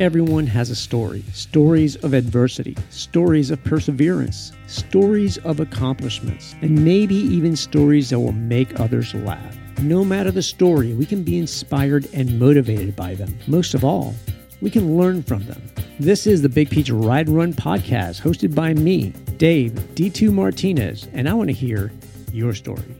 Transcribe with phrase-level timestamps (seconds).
[0.00, 7.16] Everyone has a story stories of adversity, stories of perseverance, stories of accomplishments, and maybe
[7.16, 9.58] even stories that will make others laugh.
[9.80, 13.36] No matter the story, we can be inspired and motivated by them.
[13.48, 14.14] Most of all,
[14.60, 15.60] we can learn from them.
[15.98, 21.28] This is the Big Peach Ride Run podcast hosted by me, Dave D2 Martinez, and
[21.28, 21.90] I want to hear
[22.32, 22.94] your story.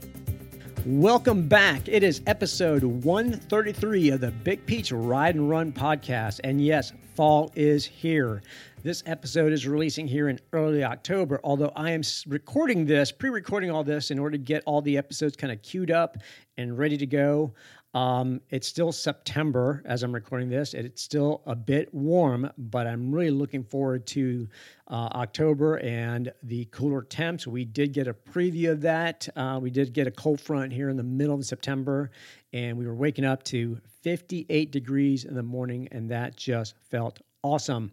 [0.88, 1.86] Welcome back.
[1.86, 6.40] It is episode 133 of the Big Peach Ride and Run podcast.
[6.44, 8.40] And yes, fall is here.
[8.82, 13.70] This episode is releasing here in early October, although I am recording this, pre recording
[13.70, 16.16] all this in order to get all the episodes kind of queued up
[16.56, 17.52] and ready to go.
[17.94, 20.74] Um, it's still September as I'm recording this.
[20.74, 24.46] It's still a bit warm, but I'm really looking forward to
[24.88, 27.46] uh, October and the cooler temps.
[27.46, 29.26] We did get a preview of that.
[29.34, 32.10] Uh, we did get a cold front here in the middle of September,
[32.52, 37.20] and we were waking up to 58 degrees in the morning, and that just felt
[37.42, 37.90] awesome.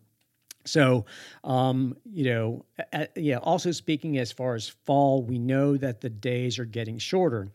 [0.65, 1.05] So,
[1.43, 3.37] um, you know, at, yeah.
[3.37, 7.47] Also speaking as far as fall, we know that the days are getting shorter.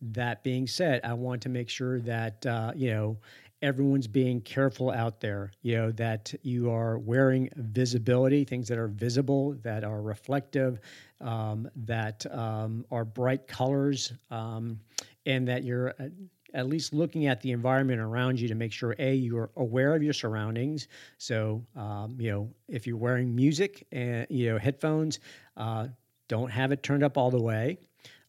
[0.00, 3.18] That being said, I want to make sure that, uh, you know,
[3.62, 8.88] everyone's being careful out there, you know, that you are wearing visibility, things that are
[8.88, 10.80] visible, that are reflective,
[11.20, 14.80] um, that um, are bright colors, um,
[15.26, 16.08] and that you're uh,
[16.54, 20.02] at least looking at the environment around you to make sure a you're aware of
[20.02, 20.88] your surroundings.
[21.18, 25.20] So um, you know if you're wearing music and you know headphones
[25.56, 25.88] uh,
[26.28, 27.78] don't have it turned up all the way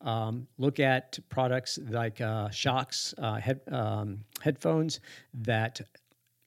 [0.03, 4.99] um, look at products like uh, Shokz uh, head, um, headphones
[5.33, 5.81] that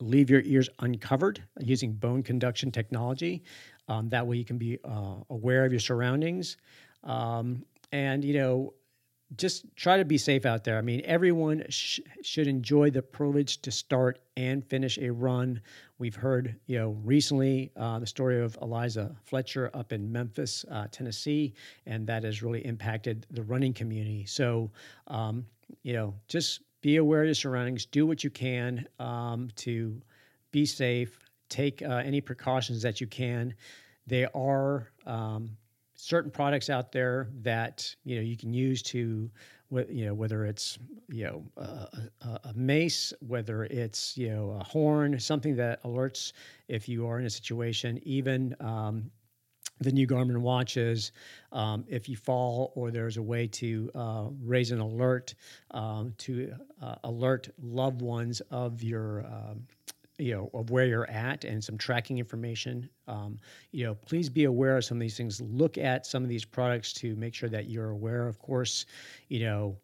[0.01, 3.43] leave your ears uncovered using bone conduction technology.
[3.89, 6.57] Um, that way, you can be uh, aware of your surroundings.
[7.05, 8.75] Um, and you know,
[9.37, 10.79] just try to be safe out there.
[10.79, 15.61] I mean, everyone sh- should enjoy the privilege to start and finish a run.
[15.99, 20.87] We've heard, you know, recently uh, the story of Eliza Fletcher up in Memphis, uh,
[20.91, 21.55] Tennessee,
[21.87, 24.25] and that has really impacted the running community.
[24.27, 24.71] So,
[25.09, 25.47] um,
[25.83, 27.87] you know, just be aware of your surroundings.
[27.87, 30.01] Do what you can um, to
[30.51, 31.19] be safe.
[31.49, 33.55] Take uh, any precautions that you can.
[34.07, 35.57] They are um,
[35.97, 39.31] certain products out there that you know you can use to
[39.89, 40.79] you know whether it's
[41.09, 46.33] you know a, a, mace whether it's you know a horn something that alerts
[46.69, 49.11] if you are in a situation even um,
[49.81, 51.13] the new Garmin watches,
[51.53, 55.35] um, if you fall or there's a way to uh, raise an alert
[55.73, 59.67] um, to uh, alert loved ones of your um,
[60.19, 63.37] you know of where you're at and some tracking information um,
[63.73, 65.41] you know please be aware of some of these things.
[65.41, 68.27] Look at some of these products to make sure that you're aware.
[68.27, 68.87] Of course
[69.29, 69.77] you know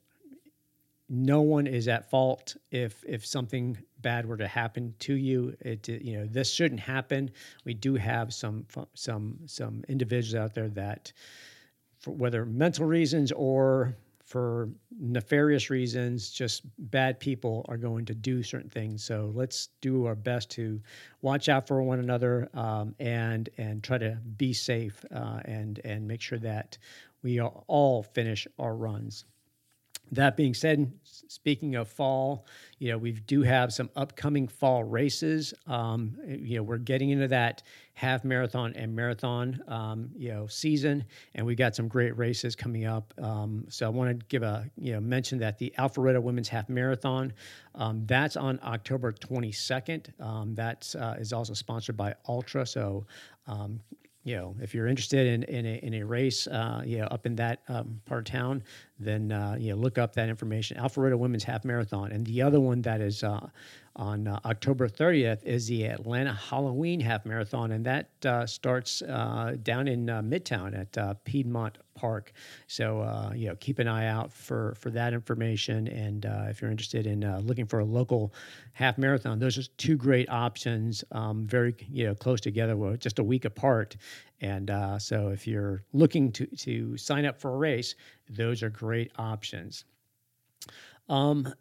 [1.11, 5.57] no one is at fault if if something bad were to happen to you.
[5.61, 7.31] It you know this shouldn't happen.
[7.65, 11.13] We do have some some some individuals out there that
[11.99, 13.97] for whether mental reasons or
[14.31, 14.69] for
[15.01, 19.03] nefarious reasons, just bad people are going to do certain things.
[19.03, 20.81] So let's do our best to
[21.21, 26.07] watch out for one another um, and and try to be safe uh, and and
[26.07, 26.79] make sure that
[27.25, 29.25] we all finish our runs.
[30.13, 32.47] That being said, speaking of fall,
[32.79, 35.55] you know we do have some upcoming fall races.
[35.67, 37.63] Um, you know we're getting into that
[37.95, 41.05] half marathon and marathon um, you know season,
[41.35, 43.15] and we got some great races coming up.
[43.23, 46.69] Um, so I want to give a you know mention that the Alpharetta Women's Half
[46.69, 47.33] Marathon
[47.75, 50.21] um, that's on October 22nd.
[50.21, 52.67] Um, that uh, is also sponsored by Ultra.
[52.67, 53.07] So
[53.47, 53.81] um,
[54.25, 57.27] you know, if you're interested in in a, in a race, uh, you know, up
[57.27, 58.63] in that um, part of town,
[59.01, 60.77] then uh, you know, look up that information.
[60.77, 63.49] Alpharetta Women's Half Marathon, and the other one that is uh,
[63.97, 69.57] on uh, October 30th is the Atlanta Halloween Half Marathon, and that uh, starts uh,
[69.63, 72.33] down in uh, Midtown at Piedmont Park.
[72.67, 75.89] So you know, keep an eye out for for that information.
[75.89, 78.33] And if you're interested in looking for a local
[78.73, 81.05] half marathon, those are two great options.
[81.13, 83.97] Um, very you know close together, just a week apart.
[84.41, 87.95] And so if you're looking to to sign up for a race,
[88.31, 89.85] those are great options.
[91.09, 91.53] Um,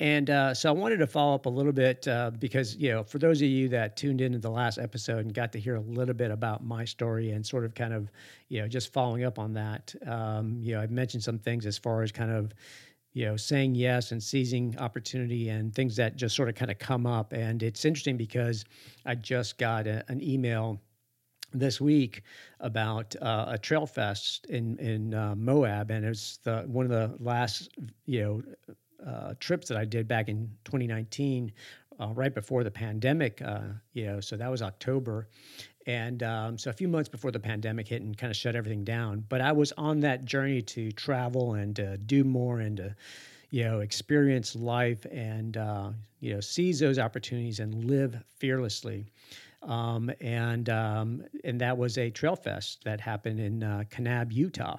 [0.00, 3.04] and uh, so I wanted to follow up a little bit uh, because, you know,
[3.04, 5.80] for those of you that tuned into the last episode and got to hear a
[5.80, 8.10] little bit about my story and sort of kind of,
[8.48, 11.78] you know, just following up on that, um, you know, I've mentioned some things as
[11.78, 12.52] far as kind of,
[13.12, 16.78] you know, saying yes and seizing opportunity and things that just sort of kind of
[16.78, 17.32] come up.
[17.32, 18.64] And it's interesting because
[19.06, 20.80] I just got a, an email
[21.54, 22.22] this week
[22.60, 27.14] about uh, a trail fest in in uh, Moab, and it's the one of the
[27.22, 27.70] last
[28.06, 28.42] you know
[29.06, 31.52] uh, trips that I did back in 2019
[32.00, 33.60] uh, right before the pandemic, uh,
[33.92, 35.28] you know, so that was October.
[35.86, 38.84] And um, so a few months before the pandemic hit and kind of shut everything
[38.84, 39.24] down.
[39.28, 42.96] But I was on that journey to travel and to do more and to,
[43.50, 45.90] you know, experience life and, uh,
[46.20, 49.06] you know, seize those opportunities and live fearlessly.
[49.64, 54.78] Um, and um, and that was a trail fest that happened in uh, Kanab, Utah.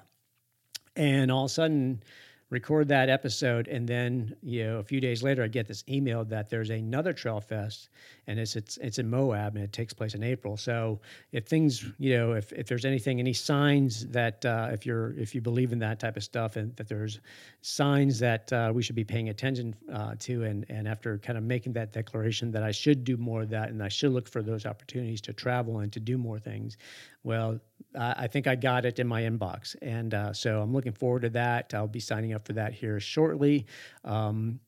[0.94, 2.02] And all of a sudden,
[2.50, 6.24] record that episode and then you know a few days later i get this email
[6.24, 7.88] that there's another trail fest
[8.26, 10.56] and it's it's it's in moab and it takes place in april.
[10.56, 11.00] So
[11.32, 15.34] if things you know if, if there's anything any signs that uh, if you're if
[15.34, 17.20] you believe in that type of stuff and that there's
[17.62, 21.44] signs that uh, we should be paying attention uh, to and and after kind of
[21.44, 24.42] making that declaration that i should do more of that and i should look for
[24.42, 26.76] those opportunities to travel and to do more things
[27.26, 27.58] well,
[27.98, 31.30] I think I got it in my inbox, and uh, so I'm looking forward to
[31.30, 31.74] that.
[31.74, 33.66] I'll be signing up for that here shortly.
[34.04, 34.60] Um,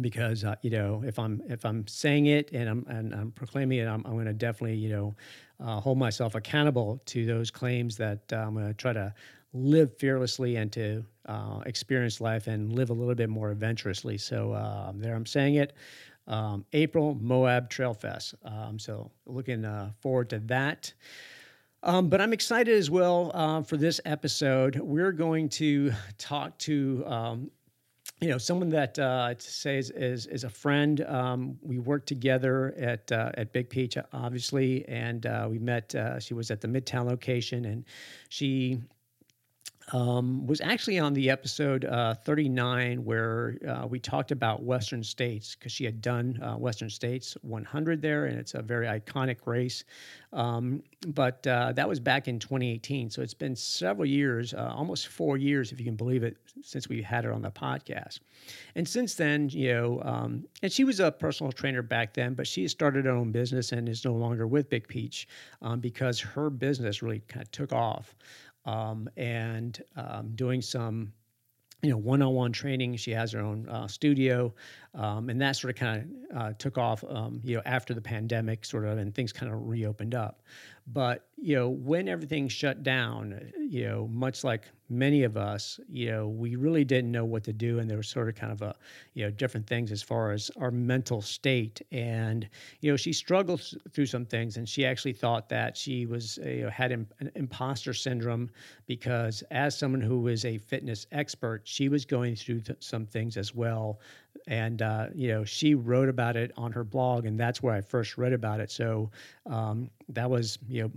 [0.00, 3.78] because uh, you know if I'm if I'm saying it and I'm and I'm proclaiming
[3.78, 5.16] it, I'm, I'm going to definitely you know
[5.58, 9.12] uh, hold myself accountable to those claims that uh, I'm going to try to
[9.52, 14.16] live fearlessly and to uh, experience life and live a little bit more adventurously.
[14.16, 15.72] So uh, there, I'm saying it.
[16.28, 18.36] Um, April Moab Trail Fest.
[18.44, 20.92] Um, so looking uh, forward to that.
[21.82, 24.76] Um, but I'm excited as well uh, for this episode.
[24.76, 27.50] We're going to talk to um,
[28.20, 31.00] you know someone that uh, to say is, is, is a friend.
[31.02, 35.94] Um, we worked together at uh, at Big Peach, obviously, and uh, we met.
[35.94, 37.84] Uh, she was at the Midtown location, and
[38.28, 38.80] she
[39.92, 45.54] um, was actually on the episode uh, 39 where uh, we talked about Western States
[45.54, 49.84] because she had done uh, Western States 100 there, and it's a very iconic race.
[50.32, 55.08] Um, but uh, that was back in 2018, so it's been several years, uh, almost
[55.08, 58.20] four years, if you can believe it, since we had her on the podcast.
[58.76, 62.46] And since then, you know, um, and she was a personal trainer back then, but
[62.46, 65.26] she started her own business and is no longer with Big Peach
[65.62, 68.14] um, because her business really kind of took off
[68.64, 71.12] um, and um, doing some
[71.82, 72.96] you know one-on-one training.
[72.96, 74.52] She has her own uh, studio
[74.94, 78.00] um, and that sort of kind of uh, took off um, you know after the
[78.00, 80.42] pandemic sort of and things kind of reopened up.
[80.86, 86.10] But you know when everything shut down you know much like many of us you
[86.10, 88.60] know we really didn't know what to do and there was sort of kind of
[88.62, 88.74] a
[89.14, 91.80] you know different things as far as our mental state.
[91.92, 92.48] And
[92.80, 96.62] you know she struggled through some things and she actually thought that she was you
[96.62, 98.50] know had an imposter syndrome
[98.86, 103.36] because as someone who was a fitness expert she was going through th- some things
[103.36, 104.00] as well.
[104.46, 107.80] And uh, you know she wrote about it on her blog and that's where i
[107.80, 108.70] first read about it.
[108.70, 109.10] So
[109.46, 110.90] um, that was you know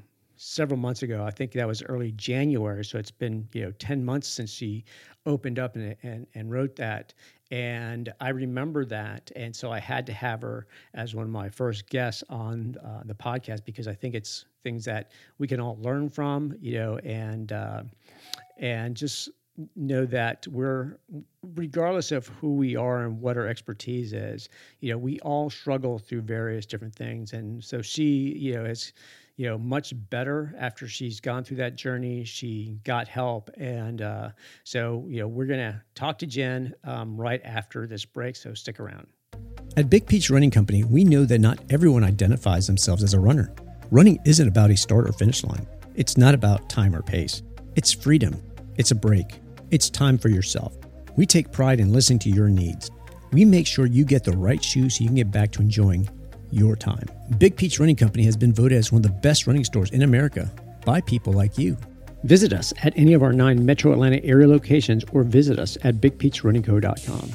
[0.44, 1.24] several months ago.
[1.24, 4.84] I think that was early january so it's been you know 10 months since she
[5.25, 7.13] opened up and, and, and wrote that.
[7.51, 11.50] And i remember that and so i had to have her as one of my
[11.50, 15.78] first guests on uh, the podcast because i think it's things that we can all
[15.81, 17.84] learn from you know and uh,
[18.57, 19.30] and just
[19.75, 20.98] know that we're
[21.56, 24.50] regardless of who we are and what our expertise is
[24.80, 27.34] you know we all struggle through various different things.
[27.34, 28.94] And so she you know is
[29.35, 32.24] you know much better after she's gone through that journey.
[32.24, 34.30] She got help and uh,
[34.63, 38.80] so you know we're gonna talk to jen um, right after this break so stick
[38.80, 39.07] around.
[39.75, 43.54] At big peach running company we know that not everyone identifies themselves as a runner.
[43.92, 45.68] Running isn't about a start or finish line.
[45.95, 47.44] It's not about time or pace.
[47.75, 48.42] It's freedom.
[48.78, 49.40] It's a break.
[49.71, 50.75] It's time for yourself.
[51.16, 52.90] We take pride in listening to your needs.
[53.31, 56.07] We make sure you get the right shoes so you can get back to enjoying
[56.54, 57.07] your time.
[57.38, 60.04] Big Peach Running Company has been voted as one of the best running stores in
[60.04, 60.52] America
[60.86, 61.78] by people like you.
[62.24, 65.95] Visit us at any of our nine metro Atlanta area locations or visit us at
[65.95, 67.31] bigpeachrunningco.com.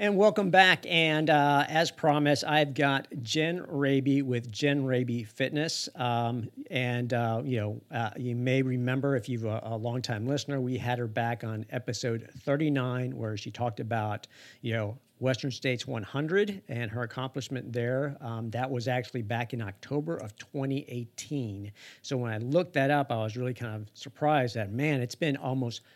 [0.00, 0.86] And welcome back.
[0.88, 5.90] And uh, as promised, I've got Jen Raby with Jen Raby Fitness.
[5.94, 10.58] Um, and, uh, you know, uh, you may remember if you're a, a longtime listener,
[10.58, 14.26] we had her back on episode 39 where she talked about,
[14.62, 18.16] you know, Western States 100 and her accomplishment there.
[18.22, 21.72] Um, that was actually back in October of 2018.
[22.00, 25.14] So when I looked that up, I was really kind of surprised that, man, it's
[25.14, 25.82] been almost–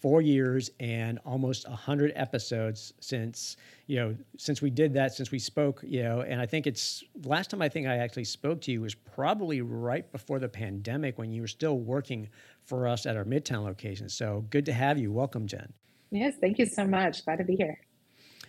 [0.00, 5.38] four years and almost 100 episodes since you know since we did that since we
[5.38, 8.70] spoke you know and i think it's last time i think i actually spoke to
[8.70, 12.28] you was probably right before the pandemic when you were still working
[12.64, 14.10] for us at our midtown location.
[14.10, 15.10] So good to have you.
[15.10, 15.72] Welcome jen.
[16.10, 17.24] Yes thank you so much.
[17.24, 17.80] Glad to be here.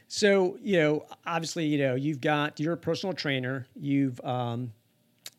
[0.07, 3.65] So you know obviously you know you've got you're a personal trainer.
[3.75, 4.71] You've um,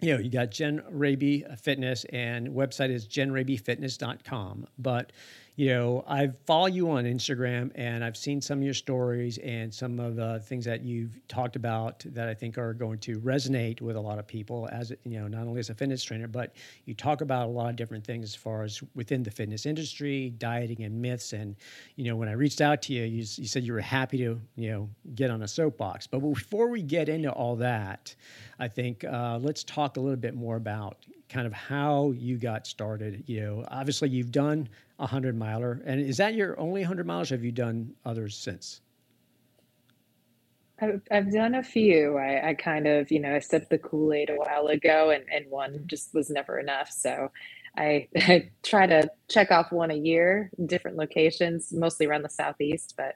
[0.01, 4.67] you know, you got Jen Raby Fitness and website is jenrabyfitness.com.
[4.79, 5.13] But
[5.61, 9.75] you know, I follow you on Instagram and I've seen some of your stories and
[9.75, 13.83] some of the things that you've talked about that I think are going to resonate
[13.83, 16.55] with a lot of people as, you know, not only as a fitness trainer, but
[16.87, 20.31] you talk about a lot of different things as far as within the fitness industry,
[20.39, 21.35] dieting and myths.
[21.35, 21.57] And,
[21.97, 24.41] you know, when I reached out to you, you, you said you were happy to,
[24.57, 26.07] you know, get on a soapbox.
[26.07, 28.17] But before we get into all that,
[28.59, 32.67] I think uh, let's talk a little bit more about kind of how you got
[32.67, 33.25] started.
[33.27, 34.69] You know, obviously you've done
[34.99, 37.31] a hundred miler, and is that your only hundred miles?
[37.31, 38.83] have you done others since?
[40.81, 42.19] I've, I've done a few.
[42.19, 45.25] I, I kind of, you know, I sipped the Kool Aid a while ago, and,
[45.33, 46.91] and one just was never enough.
[46.91, 47.31] So
[47.77, 52.95] I, I try to check off one a year, different locations, mostly around the southeast.
[52.97, 53.15] But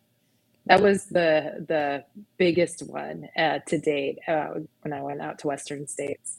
[0.66, 2.04] that was the the
[2.38, 6.38] biggest one uh, to date uh, when I went out to Western states.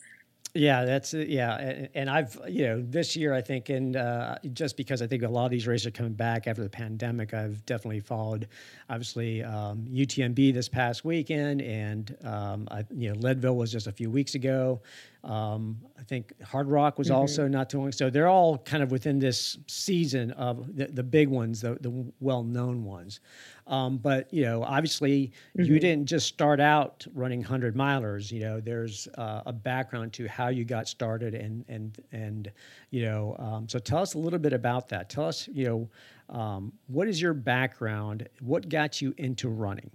[0.57, 4.77] Yeah, that's yeah, and, and, I've you know this year I think, and uh, just
[4.77, 7.65] because I think a lot of these races are coming back after the pandemic, I've
[7.65, 8.47] definitely followed,
[8.89, 13.91] obviously um, UTMB this past weekend, and um, I, you know Leadville was just a
[13.91, 14.81] few weeks ago.
[15.25, 17.17] Um, I think Hardrock was mm-hmm.
[17.17, 17.91] also not too long.
[17.91, 22.05] So they're all kind of within this season of the, the big ones, the, the
[22.19, 23.21] well known ones.
[23.65, 25.63] Um, but you know, obviously, mm-hmm.
[25.63, 28.31] you didn't just start out running hundred milers.
[28.31, 32.51] You know, there's uh, a background to how you got started, and and and
[32.91, 35.09] you know, um, so tell us a little bit about that.
[35.09, 38.29] Tell us, you know, um, what is your background?
[38.41, 39.89] What got you into running?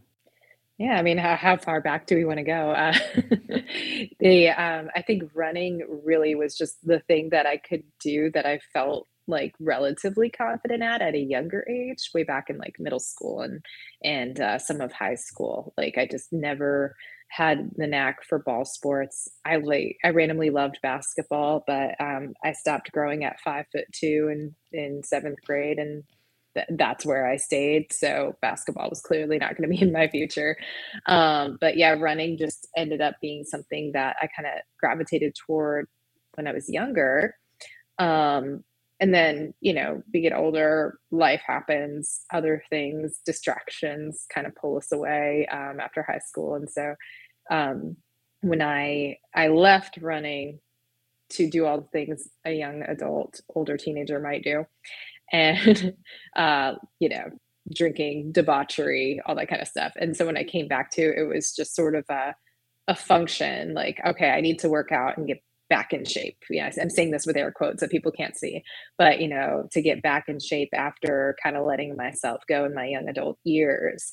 [0.81, 2.71] Yeah, I mean, how, how far back do we want to go?
[2.71, 2.95] Uh,
[4.19, 8.47] the um, I think running really was just the thing that I could do that
[8.47, 12.99] I felt like relatively confident at at a younger age, way back in like middle
[12.99, 13.63] school and
[14.03, 15.75] and uh, some of high school.
[15.77, 16.97] Like I just never
[17.29, 19.29] had the knack for ball sports.
[19.45, 24.31] I like I randomly loved basketball, but um, I stopped growing at five foot two
[24.33, 26.05] in in seventh grade, and
[26.55, 27.93] th- that's where I stayed.
[27.93, 30.57] So basketball was clearly not going to be in my future.
[31.07, 35.87] Um, but yeah, running just ended up being something that I kind of gravitated toward
[36.35, 37.35] when I was younger.
[37.99, 38.65] Um,
[39.01, 44.77] and then you know we get older life happens other things distractions kind of pull
[44.77, 46.95] us away um, after high school and so
[47.51, 47.97] um,
[48.43, 50.61] when i i left running
[51.31, 54.65] to do all the things a young adult older teenager might do
[55.33, 55.95] and
[56.37, 57.25] uh, you know
[57.75, 61.29] drinking debauchery all that kind of stuff and so when i came back to it
[61.29, 62.35] was just sort of a
[62.89, 66.37] a function like okay i need to work out and get back in shape.
[66.51, 68.63] Yes, I'm saying this with air quotes that people can't see,
[68.99, 72.75] but you know, to get back in shape after kind of letting myself go in
[72.75, 74.13] my young adult years.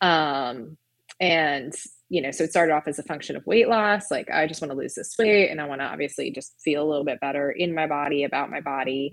[0.00, 0.78] Um,
[1.20, 1.74] and
[2.08, 4.10] you know, so it started off as a function of weight loss.
[4.10, 6.82] Like, I just want to lose this weight and I want to obviously just feel
[6.82, 9.12] a little bit better in my body, about my body.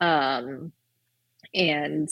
[0.00, 0.72] Um,
[1.54, 2.08] and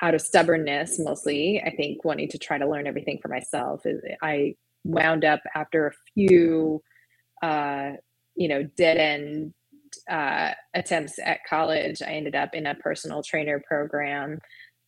[0.00, 3.82] out of stubbornness, mostly, I think wanting to try to learn everything for myself,
[4.22, 6.82] I wound up after a few
[7.42, 7.92] uh,
[8.38, 9.52] you know, dead end
[10.08, 14.38] uh, attempts at college, I ended up in a personal trainer program,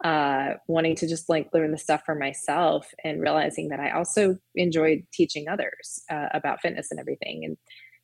[0.04, 4.36] uh, wanting to just like learn the stuff for myself and realizing that I also
[4.54, 7.44] enjoyed teaching others uh, about fitness and everything.
[7.44, 7.56] And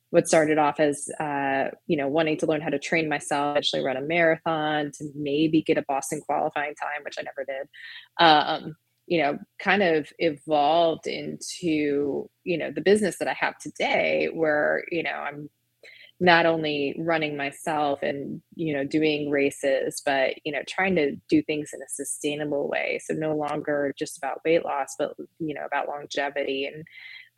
[0.09, 3.83] what started off as, uh, you know, wanting to learn how to train myself, actually
[3.83, 7.67] run a marathon to maybe get a Boston qualifying time, which I never did.
[8.19, 8.75] Um,
[9.07, 14.83] you know kind of evolved into you know the business that i have today where
[14.91, 15.49] you know i'm
[16.19, 21.41] not only running myself and you know doing races but you know trying to do
[21.43, 25.65] things in a sustainable way so no longer just about weight loss but you know
[25.65, 26.83] about longevity and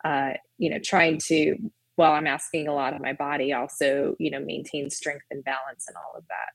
[0.02, 1.56] uh, you know trying to
[2.00, 5.84] while i'm asking a lot of my body also you know maintain strength and balance
[5.86, 6.50] and all of that.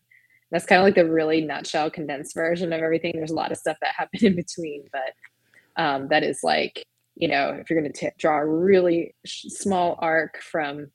[0.51, 3.13] That's kind of like the really nutshell condensed version of everything.
[3.15, 6.85] There's a lot of stuff that happened in between but um, that is like
[7.15, 10.87] you know if you're going to draw a really sh- small arc from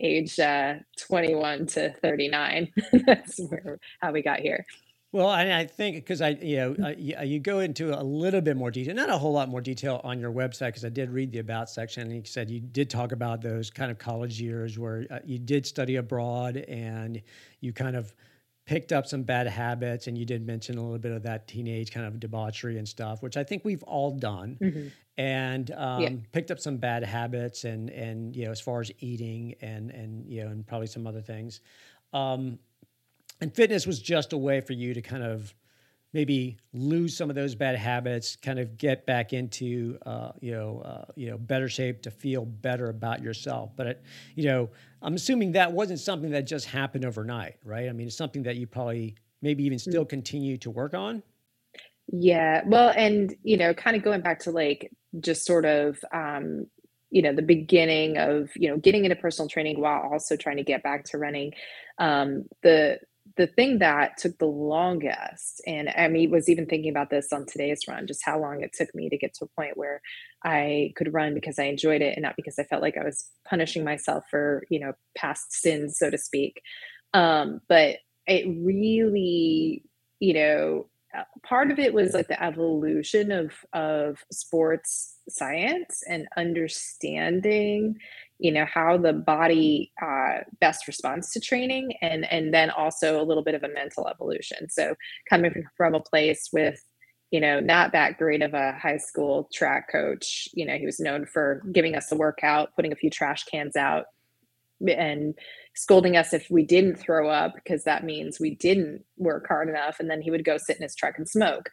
[0.00, 2.72] age uh, 21 to 39
[3.06, 4.64] that's where, how we got here
[5.12, 8.56] well, I, I think because I, you know, I, you go into a little bit
[8.56, 11.32] more detail, not a whole lot more detail on your website, because I did read
[11.32, 14.78] the about section, and you said you did talk about those kind of college years
[14.78, 17.20] where uh, you did study abroad and
[17.60, 18.14] you kind of
[18.64, 21.90] picked up some bad habits and you did mention a little bit of that teenage
[21.90, 24.86] kind of debauchery and stuff which i think we've all done mm-hmm.
[25.18, 26.10] and um, yeah.
[26.30, 30.24] picked up some bad habits and and you know as far as eating and and
[30.28, 31.60] you know and probably some other things
[32.12, 32.58] um,
[33.42, 35.52] and fitness was just a way for you to kind of
[36.12, 40.80] maybe lose some of those bad habits, kind of get back into uh, you know
[40.84, 43.70] uh, you know better shape to feel better about yourself.
[43.74, 44.02] But it,
[44.36, 44.70] you know,
[45.02, 47.88] I'm assuming that wasn't something that just happened overnight, right?
[47.88, 51.20] I mean, it's something that you probably maybe even still continue to work on?
[52.12, 52.62] Yeah.
[52.64, 56.66] Well, and you know, kind of going back to like just sort of um,
[57.12, 60.62] you know, the beginning of, you know, getting into personal training while also trying to
[60.62, 61.52] get back to running.
[61.98, 63.00] Um, the
[63.36, 67.46] the thing that took the longest, and I mean, was even thinking about this on
[67.46, 70.00] today's run, just how long it took me to get to a point where
[70.44, 73.24] I could run because I enjoyed it and not because I felt like I was
[73.48, 76.62] punishing myself for, you know, past sins, so to speak.
[77.14, 79.84] Um, but it really,
[80.20, 80.86] you know,
[81.16, 87.96] uh, part of it was like the evolution of of sports science and understanding
[88.42, 93.24] you know how the body uh, best responds to training and and then also a
[93.24, 94.68] little bit of a mental evolution.
[94.68, 94.96] So
[95.30, 96.82] coming from a place with
[97.30, 100.98] you know not that great of a high school track coach you know he was
[100.98, 104.06] known for giving us a workout putting a few trash cans out
[104.86, 105.34] and
[105.74, 110.00] scolding us if we didn't throw up because that means we didn't work hard enough
[110.00, 111.70] and then he would go sit in his truck and smoke.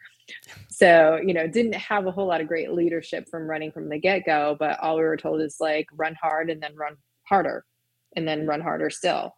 [0.68, 3.98] So you know didn't have a whole lot of great leadership from running from the
[3.98, 7.64] get-go but all we were told is like run hard and then run harder
[8.16, 9.34] and then run harder still.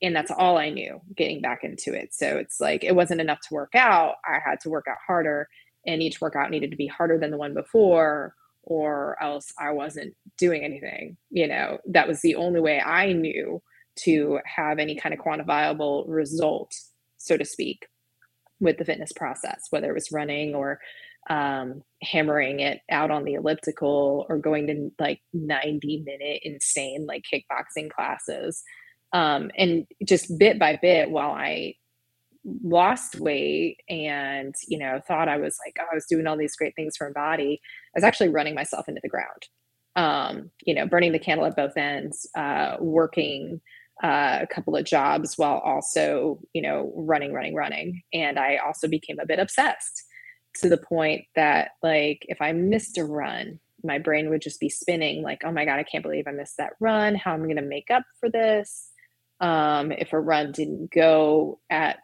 [0.00, 2.14] And that's all i knew getting back into it.
[2.14, 4.14] So it's like it wasn't enough to work out.
[4.24, 5.48] I had to work out harder
[5.86, 10.14] and each workout needed to be harder than the one before or else I wasn't
[10.36, 11.16] doing anything.
[11.30, 13.62] You know, that was the only way I knew
[14.04, 16.74] to have any kind of quantifiable result,
[17.16, 17.86] so to speak,
[18.60, 20.80] with the fitness process, whether it was running or
[21.30, 27.24] um, hammering it out on the elliptical or going to like 90 minute insane like
[27.32, 28.62] kickboxing classes.
[29.12, 31.74] Um, and just bit by bit, while I
[32.62, 36.56] lost weight and you know thought i was like oh, i was doing all these
[36.56, 37.60] great things for my body
[37.94, 39.48] i was actually running myself into the ground
[39.96, 43.60] um, you know burning the candle at both ends uh, working
[44.02, 48.02] uh, a couple of jobs while also you know running running running.
[48.12, 50.04] And i also became a bit obsessed
[50.56, 54.68] to the point that like if i missed a run my brain would just be
[54.68, 57.14] spinning like oh my god i can't believe i missed that run.
[57.14, 58.90] How am i going to make up for this?
[59.40, 61.98] Um, if a run didn't go at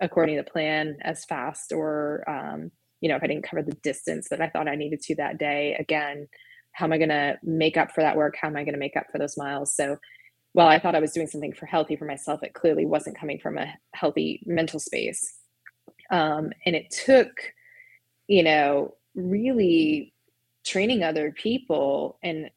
[0.00, 3.76] according to the plan as fast or um, you know if i didn't cover the
[3.82, 6.28] distance that i thought i needed to that day again
[6.72, 8.36] how am i going to make up for that work?
[8.40, 9.74] How am i going to make up for those miles?
[9.74, 9.98] So
[10.52, 13.38] while i thought i was doing something for healthy for myself it clearly wasn't coming
[13.38, 15.36] from a healthy mental space.
[16.10, 17.30] Um, and it took
[18.28, 20.14] you know really
[20.64, 22.50] training other people and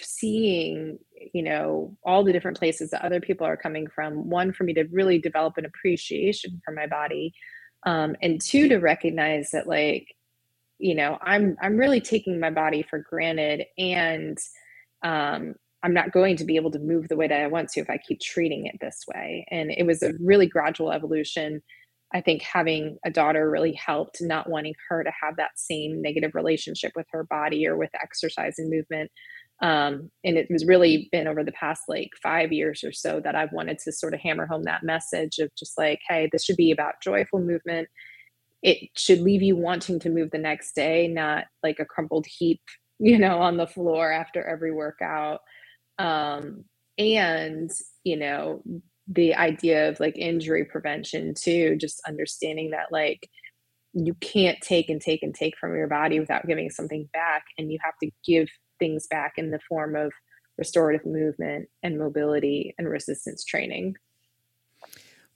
[0.00, 0.98] seeing
[1.32, 4.74] you know all the different places that other people are coming from one for me
[4.74, 7.32] to really develop an appreciation for my body
[7.84, 10.08] um, and two to recognize that like
[10.78, 14.38] you know i'm i'm really taking my body for granted and
[15.02, 15.54] um,
[15.86, 17.88] i'm not going to be able to move the way that i want to if
[17.88, 21.62] i keep treating it this way and it was a really gradual evolution
[22.12, 26.34] i think having a daughter really helped not wanting her to have that same negative
[26.34, 29.10] relationship with her body or with exercise and movement
[29.62, 33.34] um, and it has really been over the past like five years or so that
[33.34, 36.56] I've wanted to sort of hammer home that message of just like, hey, this should
[36.56, 37.88] be about joyful movement.
[38.62, 42.60] It should leave you wanting to move the next day, not like a crumpled heap,
[42.98, 45.40] you know, on the floor after every workout.
[45.98, 46.64] Um,
[46.98, 47.70] and,
[48.04, 48.62] you know,
[49.08, 53.28] the idea of like injury prevention too, just understanding that like
[53.92, 57.44] you can't take and take and take from your body without giving something back.
[57.56, 60.12] And you have to give things back in the form of
[60.58, 63.94] restorative movement and mobility and resistance training.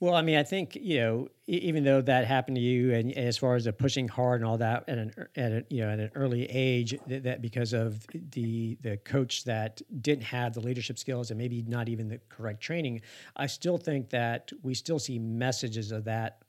[0.01, 3.27] Well, I mean, I think you know, even though that happened to you, and, and
[3.27, 5.91] as far as the pushing hard and all that, at an at a, you know
[5.91, 10.59] at an early age, that, that, because of the the coach that didn't have the
[10.59, 13.01] leadership skills and maybe not even the correct training,
[13.35, 16.41] I still think that we still see messages of that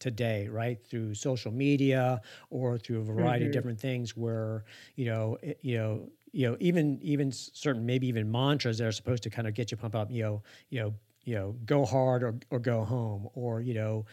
[0.00, 0.84] today, right?
[0.84, 3.50] Through social media or through a variety mm-hmm.
[3.50, 4.64] of different things, where
[4.96, 9.22] you know, you know, you know, even even certain maybe even mantras that are supposed
[9.22, 10.10] to kind of get you pumped up.
[10.10, 10.94] You know, you know,
[11.26, 14.06] you know, go hard or or go home, or you know,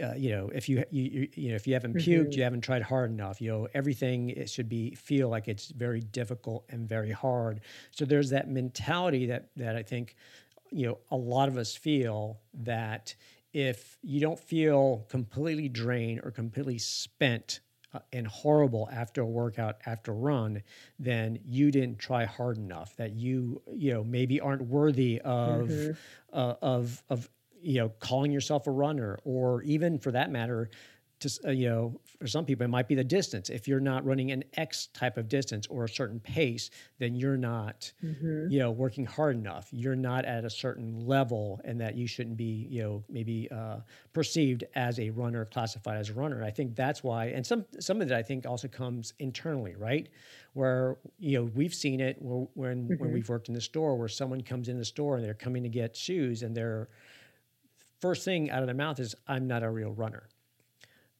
[0.00, 2.32] uh, you know, if you, you you know if you haven't puked, mm-hmm.
[2.32, 3.40] you haven't tried hard enough.
[3.40, 7.62] You know, everything it should be feel like it's very difficult and very hard.
[7.90, 10.14] So there's that mentality that that I think,
[10.70, 13.14] you know, a lot of us feel that
[13.54, 17.60] if you don't feel completely drained or completely spent
[18.12, 20.62] and horrible after a workout after a run
[20.98, 25.92] then you didn't try hard enough that you you know maybe aren't worthy of mm-hmm.
[26.32, 27.28] uh, of of
[27.60, 30.70] you know calling yourself a runner or even for that matter
[31.20, 33.48] to uh, you know for some people it might be the distance.
[33.48, 37.36] If you're not running an x type of distance or a certain pace then you're
[37.36, 38.50] not mm-hmm.
[38.50, 39.68] you know working hard enough.
[39.72, 43.78] You're not at a certain level and that you shouldn't be you know maybe uh,
[44.12, 46.44] perceived as a runner classified as a runner.
[46.44, 50.08] I think that's why and some some of it i think also comes internally right?
[50.54, 52.94] Where you know we've seen it when mm-hmm.
[52.94, 55.62] when we've worked in the store where someone comes in the store and they're coming
[55.62, 56.88] to get shoes and their
[58.00, 60.28] first thing out of their mouth is i'm not a real runner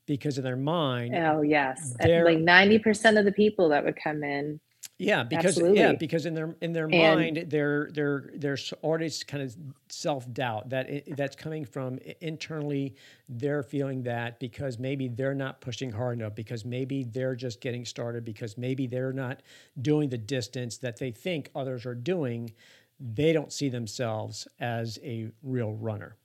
[0.09, 1.15] because in their mind.
[1.15, 4.59] Oh yes, like ninety percent of the people that would come in.
[5.01, 5.79] Yeah, because Absolutely.
[5.79, 9.57] yeah, because in their in their and, mind, they're they're they're already kind of
[9.89, 12.97] self doubt that it, that's coming from internally.
[13.29, 17.85] They're feeling that because maybe they're not pushing hard enough, because maybe they're just getting
[17.85, 19.43] started, because maybe they're not
[19.81, 22.53] doing the distance that they think others are doing.
[22.99, 26.17] They don't see themselves as a real runner.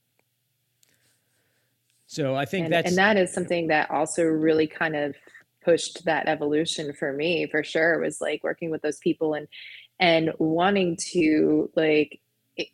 [2.08, 5.16] So I think and, that's and that is something that also really kind of
[5.64, 9.48] pushed that evolution for me for sure was like working with those people and
[10.00, 12.20] and wanting to like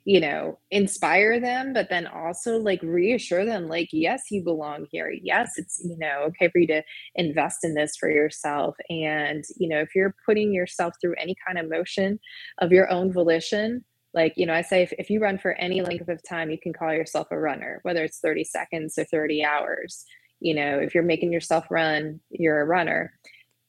[0.03, 5.13] you know inspire them but then also like reassure them like yes you belong here.
[5.21, 6.83] Yes it's you know okay for you to
[7.15, 8.75] invest in this for yourself.
[8.89, 12.19] And you know if you're putting yourself through any kind of motion
[12.57, 15.81] of your own volition like you know i say if, if you run for any
[15.81, 19.43] length of time you can call yourself a runner whether it's 30 seconds or 30
[19.43, 20.05] hours.
[20.39, 23.13] You know if you're making yourself run you're a runner.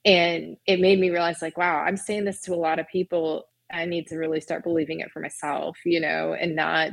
[0.05, 3.45] And it made me realize like wow i'm saying this to a lot of people.
[3.73, 6.93] I need to really start believing it for myself you know and not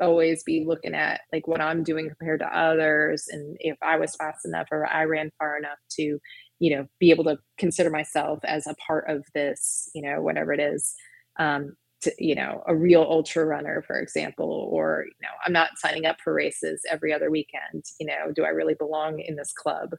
[0.00, 3.26] always be looking at like what i'm doing compared to others.
[3.30, 6.18] And if i was fast enough or i ran far enough to
[6.58, 10.52] you know be able to consider myself as a part of this you know whatever
[10.52, 10.94] it is.
[11.38, 15.78] Um, to, you know, a real ultra runner, for example, or, you know, I'm not
[15.78, 17.84] signing up for races every other weekend.
[17.98, 19.90] You know, do I really belong in this club?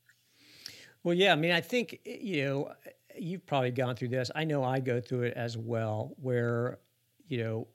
[1.04, 1.32] Well, yeah.
[1.32, 2.74] I mean, I think, eh, you know,
[3.18, 4.32] you've probably gone through this.
[4.36, 6.80] I know I go through it as well, where,
[7.28, 7.68] you know,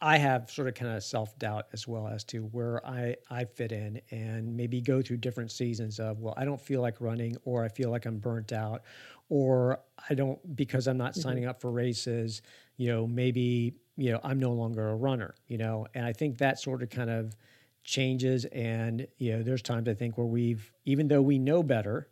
[0.00, 3.44] I have sort of kind of self doubt as well as to where I, I
[3.44, 7.36] fit in and maybe go through different seasons of, well, I don't feel like running
[7.44, 8.82] or I feel like I'm burnt out
[9.28, 11.20] or I don't, because I'm not mm-hmm.
[11.20, 12.42] signing up for races,
[12.76, 16.38] you know, maybe, you know, I'm no longer a runner, you know, and I think
[16.38, 17.36] that sort of kind of
[17.84, 18.44] changes.
[18.46, 22.08] And, you know, there's times I think where we've, even though we know better,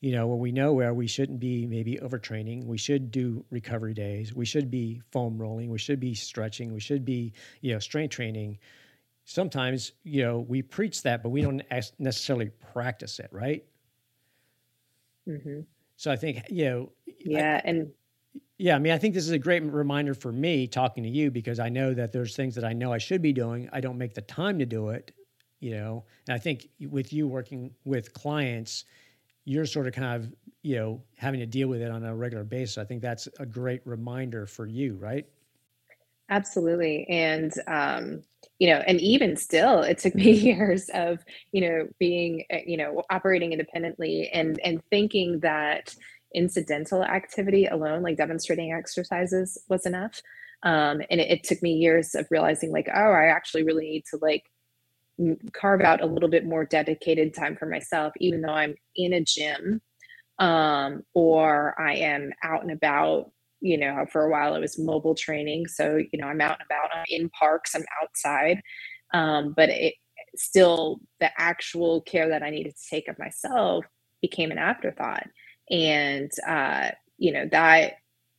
[0.00, 3.94] you know, where we know where we shouldn't be maybe overtraining, we should do recovery
[3.94, 7.78] days, we should be foam rolling, we should be stretching, we should be, you know,
[7.78, 8.58] strength training.
[9.24, 11.62] Sometimes, you know, we preach that, but we don't
[11.98, 13.64] necessarily practice it, right?
[15.28, 15.60] Mm-hmm.
[15.98, 16.92] So I think, you know,
[17.24, 17.92] yeah, I, and
[18.56, 21.30] yeah, I mean, I think this is a great reminder for me talking to you
[21.32, 23.68] because I know that there's things that I know I should be doing.
[23.72, 25.10] I don't make the time to do it,
[25.58, 26.06] you know.
[26.28, 28.84] And I think with you working with clients,
[29.44, 30.32] you're sort of kind of,
[30.62, 32.78] you know, having to deal with it on a regular basis.
[32.78, 35.26] I think that's a great reminder for you, right?
[36.28, 37.08] Absolutely.
[37.08, 38.22] And, um,
[38.58, 41.20] you know, and even still, it took me years of,
[41.52, 45.94] you know, being, eh, you know, operating independently and, and thinking that,
[46.34, 50.20] incidental activity alone, like demonstrating exercises, was enough.
[50.62, 54.04] Um, and it, it took me years of realizing, like, oh, I actually really need
[54.10, 54.44] to like
[55.52, 59.20] carve out a little bit more dedicated time for myself, even though I'm in a
[59.24, 59.80] gym
[60.38, 63.30] um, or I am out and about.
[63.60, 65.68] You know, for a while it was mobile training.
[65.68, 68.60] So, you know, I'm out and about, I'm in parks, I'm outside.
[69.14, 69.94] Um, but it
[70.36, 73.84] still, the actual care that I needed to take of myself
[74.22, 75.26] became an afterthought
[75.70, 77.94] and uh, you know that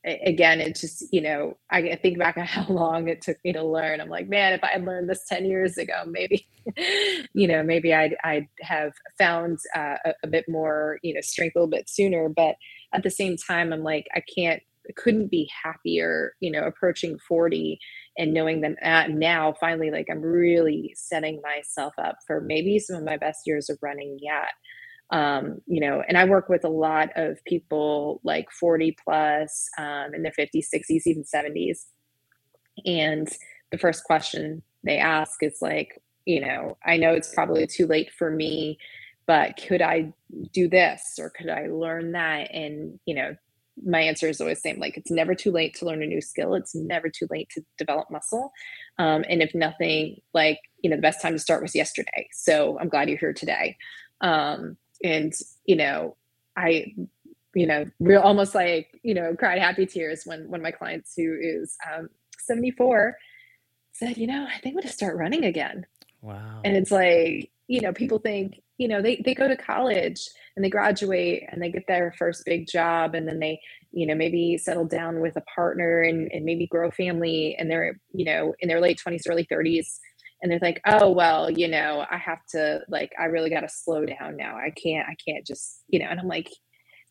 [0.05, 3.63] again it just you know I think back on how long it took me to
[3.63, 6.47] learn i'm like man if i had learned this 10 years ago maybe
[7.33, 11.55] you know maybe i'd i'd have found uh, a, a, bit more you know strength
[11.55, 12.55] a little bit sooner but
[12.93, 14.63] at the same time i'm like i can't
[14.95, 17.79] couldn't be happier you know approaching 40
[18.17, 23.03] and knowing that now finally like i'm really setting myself up for maybe some of
[23.03, 24.53] my best years of running yet
[25.11, 30.13] um, you know, and I work with a lot of people like 40 plus um,
[30.13, 31.85] in their 50s, 60s, even 70s.
[32.85, 33.27] And
[33.71, 38.11] the first question they ask is like, you know, I know it's probably too late
[38.11, 38.77] for me,
[39.25, 40.13] but could I
[40.53, 42.53] do this or could I learn that?
[42.53, 43.35] And, you know,
[43.85, 46.21] my answer is always the same like it's never too late to learn a new
[46.21, 48.51] skill it's never too late to develop muscle
[48.97, 52.77] um, and if nothing like you know the best time to start was yesterday so
[52.79, 53.77] i'm glad you're here today
[54.21, 55.33] um, and
[55.65, 56.15] you know
[56.57, 56.85] i
[57.55, 61.37] you know real almost like you know cried happy tears when when my clients who
[61.39, 63.17] is um 74
[63.91, 65.85] said you know i think i'm going to start running again.
[66.21, 66.61] Wow.
[66.63, 70.65] And it's like you know people think you know they, they go to college and
[70.65, 73.59] they graduate and they get their first big job and then they
[73.91, 77.69] you know maybe settle down with a partner and, and maybe grow a family and
[77.69, 79.99] they're you know in their late 20s early 30s
[80.41, 83.69] and they're like oh well you know i have to like i really got to
[83.69, 84.55] slow down now.
[84.55, 86.49] I can't i can't just you know and i'm like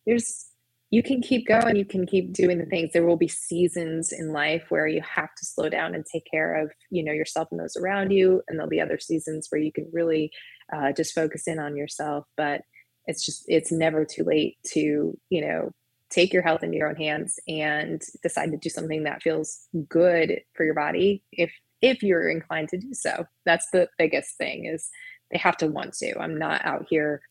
[0.07, 0.47] there's
[0.91, 2.93] you can keep going you can keep doing the things.
[2.93, 6.55] There will be seasons in life where you have to slow down and take care
[6.63, 9.73] of you know yourself and those around you and there'll be other seasons where you
[9.73, 10.31] can really
[10.73, 12.63] uh, just focus in on yourself but
[13.07, 15.73] it's just it's never too late to you know
[16.11, 20.41] take your health into your own hands and decide to do something that feels good
[20.55, 23.25] for your body if if you're inclined to do so.
[23.45, 24.89] That's the biggest thing is
[25.31, 26.19] they have to want to.
[26.19, 27.23] I'm not out here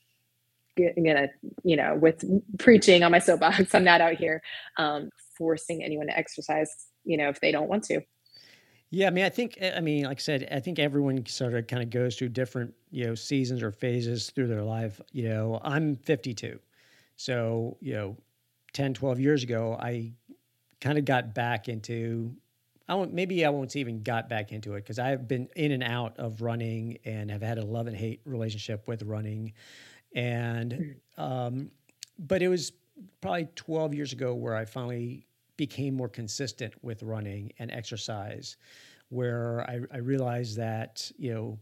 [0.78, 1.28] gonna
[1.64, 2.24] you know with
[2.58, 4.42] preaching on my soapbox i'm not out here
[4.78, 8.02] um, forcing anyone to exercise you know if they don't want to.
[8.90, 11.68] Yeah i mean i think i mean like i said i think everyone sort of
[11.68, 15.60] kind of goes through different you know seasons or phases through their life you know.
[15.64, 16.60] I'm 52
[17.16, 18.18] so you know
[18.74, 20.12] 10 12 years ago i
[20.80, 22.36] kind of got back into
[22.90, 25.84] I won't, maybe I won't even got back into it because I've been in and
[25.84, 29.54] out of running and have had a love and hate relationship with running
[30.18, 31.22] and mm.
[31.22, 31.72] um,
[32.20, 32.74] but it was
[33.22, 38.58] probably 12 years ago where I finally became more consistent with running and exercise,
[39.10, 41.60] where I, I realized that you know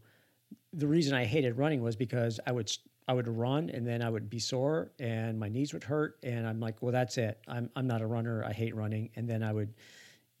[0.72, 2.72] the reason I hated running was because I would
[3.08, 6.46] I would run and then I would be sore and my knees would hurt and
[6.46, 7.38] I'm like, well, that's it.
[7.46, 8.42] I'm I'm not a runner.
[8.44, 9.10] I hate running.
[9.16, 9.74] And then I would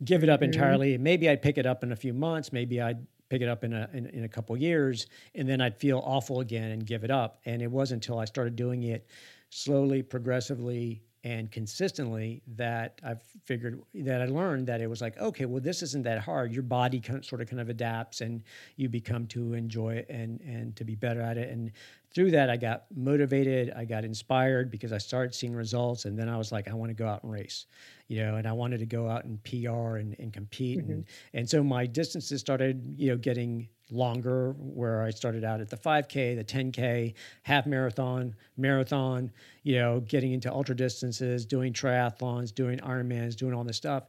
[0.04, 0.52] give it up mm-hmm.
[0.52, 0.98] entirely.
[0.98, 2.52] Maybe I'd pick it up in a few months.
[2.52, 5.76] Maybe I'd pick it up in a in, in a couple years, and then I'd
[5.76, 7.40] feel awful again and give it up.
[7.44, 9.06] And it wasn't until I started doing it
[9.50, 15.44] slowly, progressively, and consistently that I've figured that I learned that it was like, okay,
[15.44, 16.52] well, this isn't that hard.
[16.52, 18.44] Your body kind of, sort of kind of adapts, and
[18.76, 21.50] you become to enjoy it and and to be better at it.
[21.50, 21.72] And
[22.16, 23.72] through that, I got motivated.
[23.76, 26.90] I got inspired because I started seeing results, and then I was like, I want
[26.90, 27.66] to go out and race
[28.08, 30.78] you know, and I wanted to go out and PR and, and compete.
[30.78, 30.92] Mm-hmm.
[30.92, 35.68] And, and so my distances started, you know, getting longer where I started out at
[35.68, 42.54] the 5K, the 10K, half marathon, marathon, you know, getting into ultra distances, doing triathlons,
[42.54, 44.04] doing Ironmans, doing all this stuff.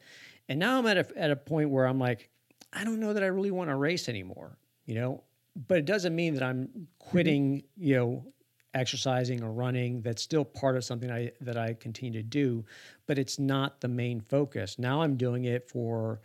[0.50, 2.30] And now I'm at a, at a point where I'm like,
[2.74, 5.24] I don't know that I really want to race anymore, you know,
[5.68, 8.26] but it doesn't mean that I'm quitting, you know,
[8.74, 12.64] exercising or running that's still part of something I, that I continue to do,
[13.08, 14.78] but it's not the main focus.
[14.78, 16.22] Now I'm doing it for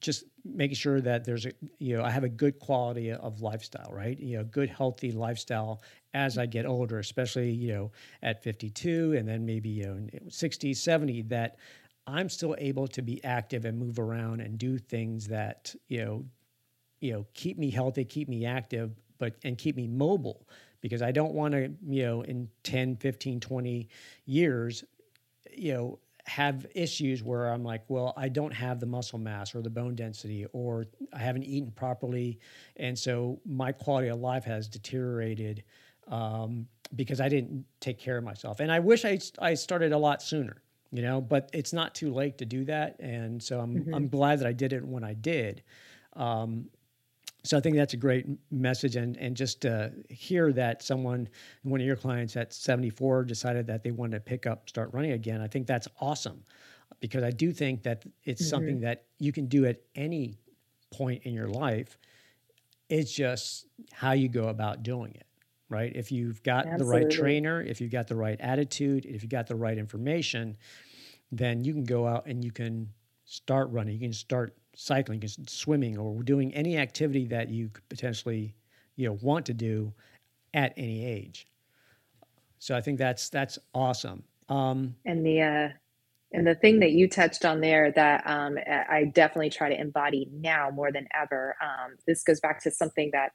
[0.00, 3.90] just making sure that there's a you know I have a good quality of lifestyle,
[3.92, 4.18] right?
[4.18, 5.82] You know, good healthy lifestyle
[6.14, 10.72] as I get older, especially you know at 52 and then maybe you know 60,
[10.72, 11.56] 70 that
[12.06, 16.24] I'm still able to be active and move around and do things that you know
[17.00, 20.46] you know keep me healthy, keep me active, but and keep me mobile
[20.80, 23.88] because I don't want to, you know, in 10, 15, 20
[24.24, 24.84] years,
[25.52, 29.62] you know, have issues where I'm like, well, I don't have the muscle mass or
[29.62, 32.38] the bone density, or I haven't eaten properly.
[32.76, 35.64] And so my quality of life has deteriorated
[36.08, 38.60] um, because I didn't take care of myself.
[38.60, 42.12] And I wish I, I started a lot sooner, you know, but it's not too
[42.12, 42.96] late to do that.
[43.00, 43.94] And so I'm, mm-hmm.
[43.94, 45.62] I'm glad that I did it when I did.
[46.14, 46.68] Um,
[47.42, 51.28] so I think that's a great message, and and just to hear that someone,
[51.62, 55.12] one of your clients at 74, decided that they wanted to pick up, start running
[55.12, 55.40] again.
[55.40, 56.44] I think that's awesome,
[57.00, 58.50] because I do think that it's mm-hmm.
[58.50, 60.38] something that you can do at any
[60.92, 61.98] point in your life.
[62.88, 65.26] It's just how you go about doing it,
[65.68, 65.92] right?
[65.94, 66.84] If you've got Absolutely.
[66.84, 70.56] the right trainer, if you've got the right attitude, if you've got the right information,
[71.30, 72.90] then you can go out and you can
[73.24, 73.94] start running.
[73.94, 78.54] You can start cycling, swimming, or doing any activity that you could potentially,
[78.96, 79.92] you know, want to do
[80.54, 81.46] at any age.
[82.58, 84.22] So I think that's that's awesome.
[84.48, 85.68] Um, and the uh,
[86.32, 90.28] and the thing that you touched on there that um, I definitely try to embody
[90.32, 91.56] now more than ever.
[91.60, 93.32] Um, this goes back to something that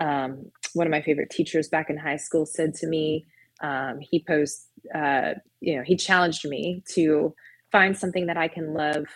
[0.00, 3.26] um, one of my favorite teachers back in high school said to me.
[3.60, 7.34] Um, he posed, uh, you know, he challenged me to
[7.72, 9.06] find something that I can love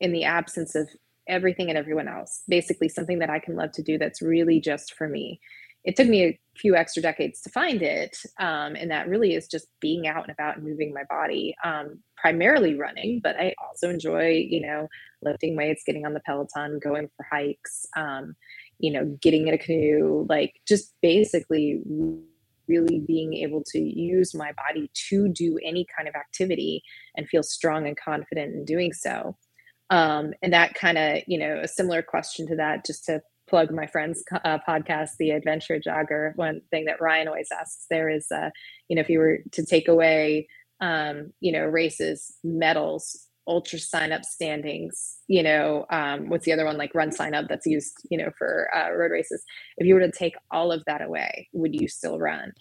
[0.00, 0.88] in the absence of
[1.28, 2.42] everything and everyone else.
[2.48, 5.40] Basically, something that I can love to do that's really just for me.
[5.84, 8.18] It took me a few extra decades to find it.
[8.38, 12.00] Um, and that really is just being out and about and moving my body, um,
[12.18, 14.88] primarily running, but I also enjoy, you know,
[15.22, 18.34] lifting weights, getting on the Peloton, going for hikes, um,
[18.78, 21.80] you know, getting in a canoe, like just basically
[22.68, 26.82] really being able to use my body to do any kind of activity
[27.16, 29.36] and feel strong and confident in doing so.
[29.90, 33.72] Um, and that kind of, you know, a similar question to that, just to plug
[33.72, 36.36] my friend's uh, podcast, The Adventure Jogger.
[36.36, 38.50] One thing that Ryan always asks there is, uh,
[38.88, 40.46] you know, if you were to take away,
[40.80, 46.92] um, you know, races, medals, UltraSignup standings, you know, um, what's the other one like
[46.92, 49.42] RunSignup that's used, you know, for uh, road races.
[49.76, 52.52] If you were to take all of that away, would you still run?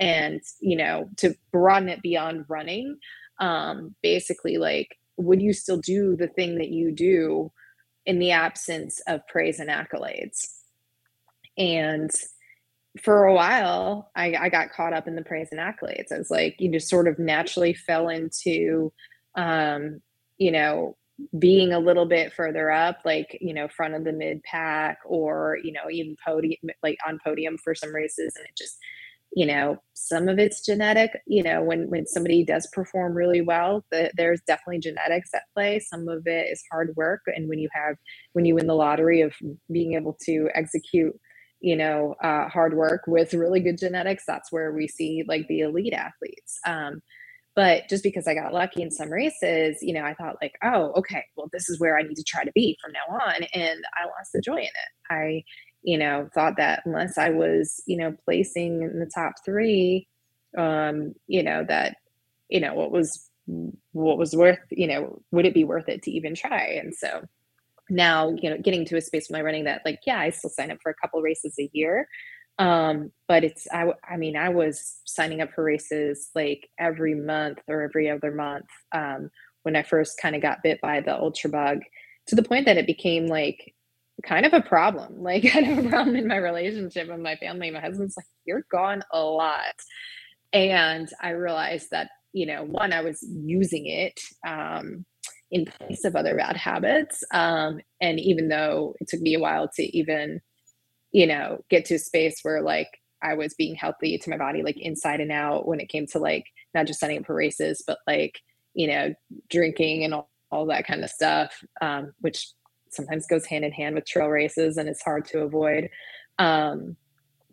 [0.00, 2.98] And, you know, to broaden it beyond running,
[3.38, 7.52] um, basically like, would you still do the thing that you do
[8.06, 10.48] in the absence of praise and accolades?
[11.56, 12.10] And
[13.00, 16.12] for a while, I, I got caught up in the praise and accolades.
[16.12, 18.92] I was like, you just sort of naturally fell into,
[19.34, 20.00] um,
[20.38, 20.96] you know,
[21.38, 25.58] being a little bit further up, like, you know, front of the mid pack or,
[25.62, 28.34] you know, even podium, like on podium for some races.
[28.36, 28.78] And it just,
[29.34, 33.84] you know, some of it's genetic, you know, when, when somebody does perform really well,
[33.90, 35.80] the, there's definitely genetics at play.
[35.80, 37.22] Some of it is hard work.
[37.26, 37.96] And when you have,
[38.34, 39.32] when you win the lottery of
[39.70, 41.14] being able to execute
[41.64, 45.60] you know uh, hard work with really good genetics that's where we see like the
[45.60, 47.00] elite athletes um,
[47.54, 50.92] but just because I got lucky in some races, you know, I thought like, oh,
[50.96, 53.42] okay, well, this is where I need to try to be from now on.
[53.52, 54.70] And I lost the joy in it.
[55.10, 55.44] I,
[55.82, 60.08] you know, thought that unless I was, you know, placing in the top three,
[60.56, 61.96] um, you know, that,
[62.48, 63.28] you know, what was
[63.92, 66.78] what was worth, you know, would it be worth it to even try?
[66.82, 67.26] And so
[67.90, 70.50] now, you know, getting to a space with my running that like, yeah, I still
[70.50, 72.08] sign up for a couple races a year
[72.58, 77.58] um but it's i i mean i was signing up for races like every month
[77.66, 79.30] or every other month um
[79.62, 81.80] when i first kind of got bit by the ultra bug
[82.26, 83.74] to the point that it became like
[84.24, 85.14] kind of a problem.
[85.22, 87.70] Like kind of a problem in my relationship with my family.
[87.70, 89.74] My husband's like you're gone a lot.
[90.52, 95.04] And i realized that you know one i was using it um
[95.50, 99.68] in place of other bad habits um and even though it took me a while
[99.76, 100.40] to even
[101.12, 102.88] you know, get to a space where like
[103.22, 106.18] I was being healthy to my body, like inside and out when it came to
[106.18, 108.40] like not just signing up for races, but like,
[108.74, 109.14] you know,
[109.50, 112.48] drinking and all, all that kind of stuff, um, which
[112.94, 115.88] sometimes goes hand in hand with trail races and it's hard to avoid.
[116.38, 116.96] Um,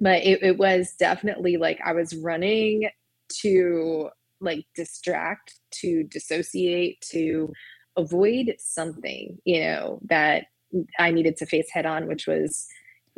[0.02, 2.90] but it, it was definitely like I was running
[3.42, 4.10] to
[4.42, 7.52] like distract, to dissociate, to
[7.98, 10.46] avoid something, you know, that
[10.98, 12.68] I needed to face head on, which was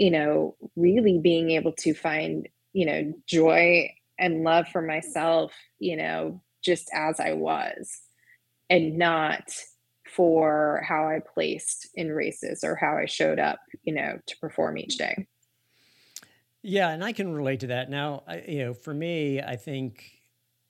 [0.02, 5.96] you know, really being able to find, you know, joy and love for myself, you
[5.96, 8.02] know, just as I was
[8.68, 9.44] and not
[10.16, 14.78] for how I placed in races or how I showed up, you know, to perform
[14.78, 15.28] each day.
[16.62, 17.90] Yeah, and I can relate to that.
[17.90, 20.22] Now, I, you know, for me, I think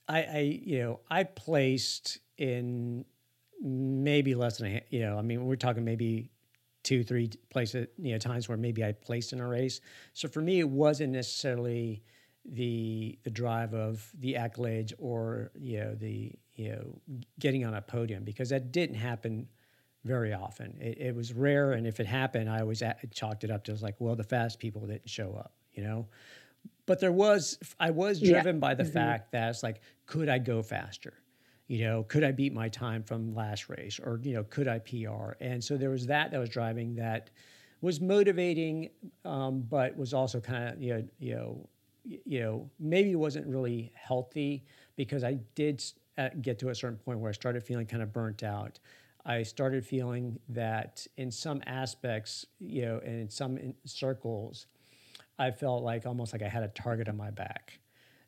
[0.08, 3.06] I, I, you know, I placed in
[3.62, 6.30] maybe less than a, you know, I mean, we're talking maybe
[6.84, 9.82] two, three places, you know, times where maybe I placed in a race.
[10.14, 12.04] So for me, it wasn't necessarily
[12.46, 17.02] the the drive of the accolades or you know the you know
[17.40, 19.48] getting on a podium because that didn't happen
[20.04, 20.78] very often.
[20.80, 23.76] It, it was rare, and if it happened, I always at, chalked it up to
[23.76, 26.08] like, well, the fast people didn't show up, you know.
[26.88, 28.60] But there was, I was driven yeah.
[28.60, 28.94] by the mm-hmm.
[28.94, 31.22] fact that it's like, could I go faster?
[31.72, 34.80] you know, could I beat my time from last race or, you know, could I
[34.80, 35.38] PR?
[35.40, 37.30] And so there was that that was driving that
[37.80, 38.90] was motivating,
[39.24, 41.70] um, but was also kind of, you know, you know,
[42.04, 44.66] you know, maybe wasn't really healthy
[44.98, 45.82] because I did
[46.26, 48.80] uh, get to a certain point where I started feeling kind of burnt out.
[49.26, 54.68] I started feeling that in some aspects, you know, and in some circles,
[55.38, 57.80] I felt like almost like I had a target on my back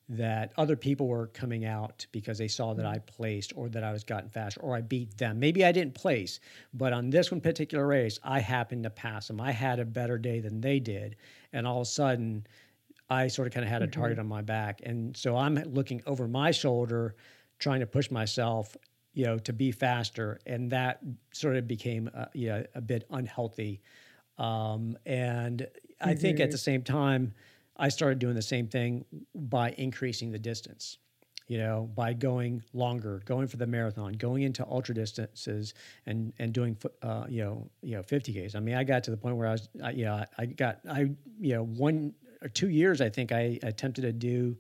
[0.10, 3.16] that other people were coming out because they saw that I mm-hmm.
[3.16, 5.40] placed or that I was gotten faster or I beat them.
[5.40, 6.40] Maybe I didn't place,
[6.74, 9.40] but on this one particular race, I happened to pass them.
[9.40, 11.16] I had a better day than they did.
[11.54, 12.46] And all of a sudden,
[13.10, 14.00] I sort of kind of had a mm-hmm.
[14.00, 14.82] target on my back.
[14.84, 17.16] And so I'm looking over my shoulder,
[17.64, 18.76] trying to push myself,
[19.14, 20.38] you know, to be faster.
[20.46, 21.00] And that
[21.32, 23.82] sort of became, uh, you know, a bit unhealthy.
[24.38, 26.10] Um, and mm-hmm.
[26.10, 27.34] I think at the same time,
[27.78, 30.98] I started doing the same thing by increasing the distance.
[31.48, 35.74] You know, by going longer, going for the marathon, going into ultra distances,
[36.06, 38.56] and and doing uh, you know you know 50ks.
[38.56, 40.80] I mean, I got to the point where I was, I, you know, I got
[40.90, 44.58] I you know one or two years I think I attempted to do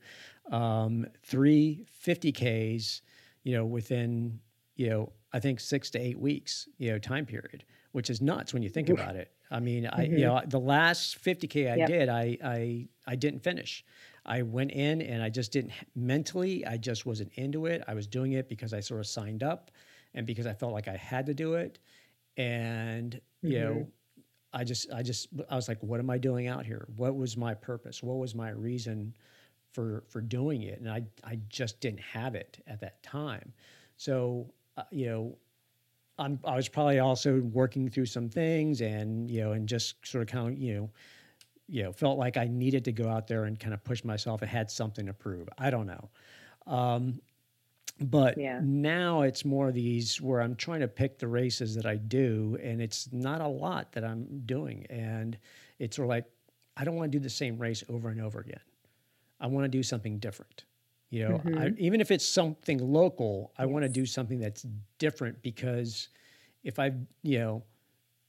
[0.52, 3.02] um, three 50ks.
[3.44, 4.40] You know, within
[4.76, 6.70] you know I think six to eight weeks.
[6.78, 9.32] You know, time period, which is nuts when you think about it.
[9.52, 10.00] I mean, mm-hmm.
[10.00, 11.88] I you know the last 50k I yep.
[11.88, 13.84] did, I I I didn't finish.
[14.26, 16.66] I went in and I just didn't mentally.
[16.66, 17.84] I just wasn't into it.
[17.88, 19.72] I was doing it because I sort of signed up,
[20.14, 21.80] and because I felt like I had to do it.
[22.38, 23.80] And you mm-hmm.
[23.80, 23.88] know,
[24.54, 26.88] I just, I just, I was like, what am I doing out here?
[26.96, 28.04] What was my purpose?
[28.04, 29.16] What was my reason
[29.72, 30.80] for for doing it?
[30.80, 33.52] And I, I just didn't have it at that time.
[33.98, 35.38] So, uh, you know,
[36.20, 40.22] I'm, I was probably also working through some things, and you know, and just sort
[40.22, 40.90] of kind of, you know,
[41.68, 44.44] you know, felt like I needed to go out there and kind of push myself.
[44.44, 45.48] I had something to prove.
[45.58, 46.10] I don't know.
[46.68, 47.20] Um,
[48.00, 48.60] but yeah.
[48.64, 52.58] now it's more of these where I'm trying to pick the races that I do,
[52.62, 54.86] and it's not a lot that I'm doing.
[54.90, 55.38] And
[55.80, 56.26] it's sort of like,
[56.76, 58.62] I don't want to do the same race over and over again.
[59.40, 60.64] I want to do something different.
[61.10, 61.58] You know, mm-hmm.
[61.60, 63.72] I, even if it's something local, I yes.
[63.72, 64.66] want to do something that's
[64.98, 66.10] different because
[66.64, 67.64] if I, you know,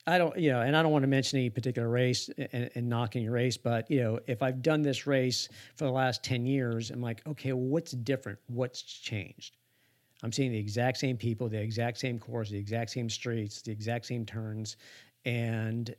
[0.07, 2.89] I don't, you know, and I don't want to mention any particular race and, and,
[2.89, 6.45] knocking a race, but you know, if I've done this race for the last ten
[6.45, 8.39] years, I'm like, okay, well, what's different?
[8.49, 9.57] What's changed?
[10.23, 13.73] I'm seeing the exact same people, the exact same course, the exact same streets, the
[13.73, 14.77] exact same turns,
[15.25, 15.95] and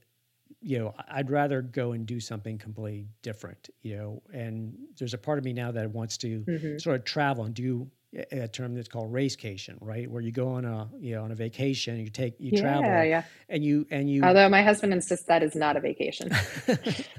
[0.62, 3.70] you know, I'd rather go and do something completely different.
[3.82, 6.78] You know, and there's a part of me now that wants to mm-hmm.
[6.78, 7.90] sort of travel and do
[8.32, 10.10] a term that's called racecation, right?
[10.10, 12.84] Where you go on a you know on a vacation, you take you yeah, travel,
[12.84, 13.24] yeah.
[13.50, 14.24] and you and you.
[14.24, 16.32] Although my husband insists that is not a vacation.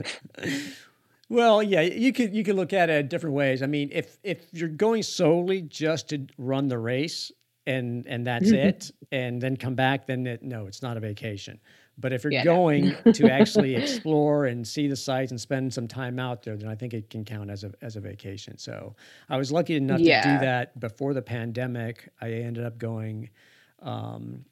[1.29, 3.63] well, yeah, you could you could look at it different ways.
[3.63, 7.33] I mean, if if you're going solely just to run the race
[7.67, 8.69] and and that's mm-hmm.
[8.69, 11.61] it, and then come back, then it, no, it's not a vacation.
[11.99, 13.13] But if you're yeah, going no.
[13.13, 16.75] to actually explore and see the sites and spend some time out there, then I
[16.75, 18.59] think it can count as a as a vacation.
[18.59, 18.95] So
[19.29, 20.23] I was lucky enough yeah.
[20.23, 22.09] to do that before the pandemic.
[22.21, 23.31] I ended up going.
[23.81, 24.45] Um,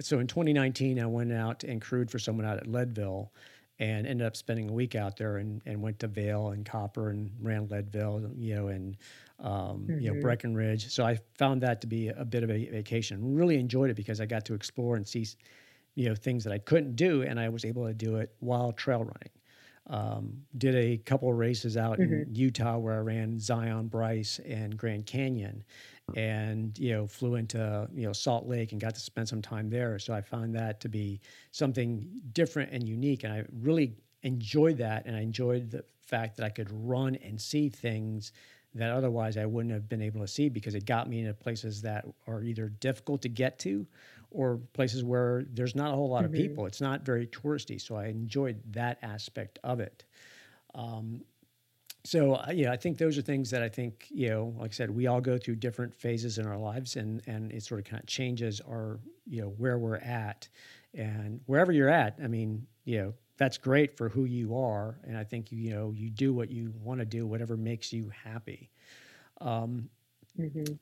[0.00, 3.32] so in 2019, I went out and crewed for someone out at Leadville,
[3.78, 7.10] and ended up spending a week out there and, and went to Vail and Copper
[7.10, 8.96] and ran Leadville, you know, and
[9.40, 9.98] um, mm-hmm.
[9.98, 10.20] you know mm-hmm.
[10.22, 10.88] Breckenridge.
[10.88, 13.34] So I found that to be a bit of a vacation.
[13.34, 15.26] Really enjoyed it because I got to explore and see
[15.94, 18.72] you know things that I couldn't do, and I was able to do it while
[18.72, 19.30] trail running.
[19.88, 22.22] Um, did a couple of races out mm-hmm.
[22.22, 25.64] in Utah where I ran Zion, Bryce, and Grand Canyon,
[26.16, 29.68] and you know flew into you know Salt Lake and got to spend some time
[29.68, 29.98] there.
[29.98, 31.20] So I found that to be
[31.50, 36.46] something different and unique, and I really enjoyed that, and I enjoyed the fact that
[36.46, 38.32] I could run and see things
[38.74, 41.82] that otherwise I wouldn't have been able to see because it got me into places
[41.82, 43.86] that are either difficult to get to
[44.32, 46.34] or places where there's not a whole lot mm-hmm.
[46.34, 46.66] of people.
[46.66, 47.80] It's not very touristy.
[47.80, 50.04] So I enjoyed that aspect of it.
[50.74, 51.22] Um,
[52.04, 54.74] so uh, yeah, I think those are things that I think you know, like I
[54.74, 57.86] said, we all go through different phases in our lives, and and it sort of
[57.86, 60.48] kind of changes our you know where we're at,
[60.94, 62.18] and wherever you're at.
[62.22, 65.74] I mean, you know, that's great for who you are, and I think you you
[65.74, 68.70] know you do what you want to do, whatever makes you happy.
[69.40, 69.88] Um,
[70.38, 70.74] mm-hmm.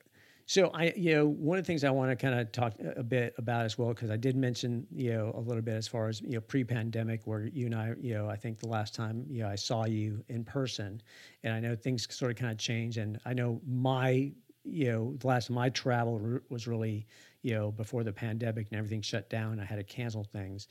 [0.51, 3.05] So I, you know, one of the things I want to kind of talk a
[3.05, 6.09] bit about as well, because I did mention, you know, a little bit as far
[6.09, 9.25] as you know pre-pandemic, where you and I, you know, I think the last time,
[9.31, 11.01] you know, I saw you in person,
[11.45, 14.33] and I know things sort of kind of changed, and I know my,
[14.65, 17.07] you know, the last my travel was really,
[17.43, 19.61] you know, before the pandemic and everything shut down.
[19.61, 20.67] I had to cancel things,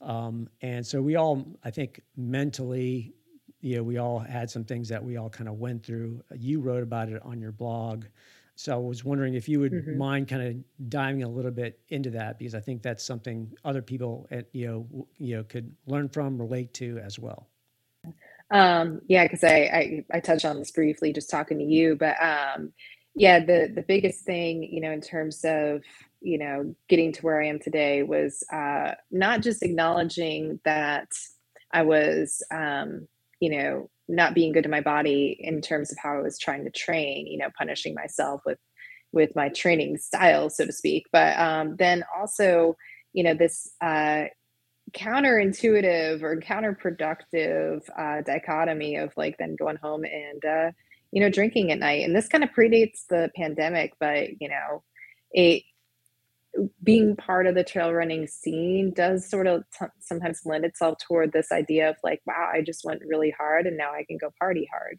[0.00, 3.14] um, and so we all, I think, mentally,
[3.60, 6.20] you know, we all had some things that we all kind of went through.
[6.36, 8.06] You wrote about it on your blog.
[8.60, 9.96] So I was wondering if you would mm-hmm.
[9.96, 13.80] mind kind of diving a little bit into that because I think that's something other
[13.80, 17.48] people at, you know you know could learn from, relate to as well.
[18.50, 22.16] Um, yeah, because I, I, I touched on this briefly just talking to you, but
[22.22, 22.74] um,
[23.14, 25.82] yeah, the the biggest thing you know in terms of
[26.20, 31.08] you know getting to where I am today was uh, not just acknowledging that
[31.72, 33.08] I was um,
[33.40, 36.64] you know not being good to my body in terms of how I was trying
[36.64, 38.58] to train, you know, punishing myself with
[39.12, 41.06] with my training style, so to speak.
[41.12, 42.76] But um, then also,
[43.12, 44.24] you know, this uh,
[44.92, 50.70] counterintuitive or counterproductive uh, dichotomy of like then going home and uh,
[51.12, 52.04] you know drinking at night.
[52.04, 54.82] And this kind of predates the pandemic, but you know,
[55.32, 55.62] it
[56.82, 61.32] being part of the trail running scene does sort of t- sometimes lend itself toward
[61.32, 64.30] this idea of like wow i just went really hard and now i can go
[64.40, 64.98] party hard.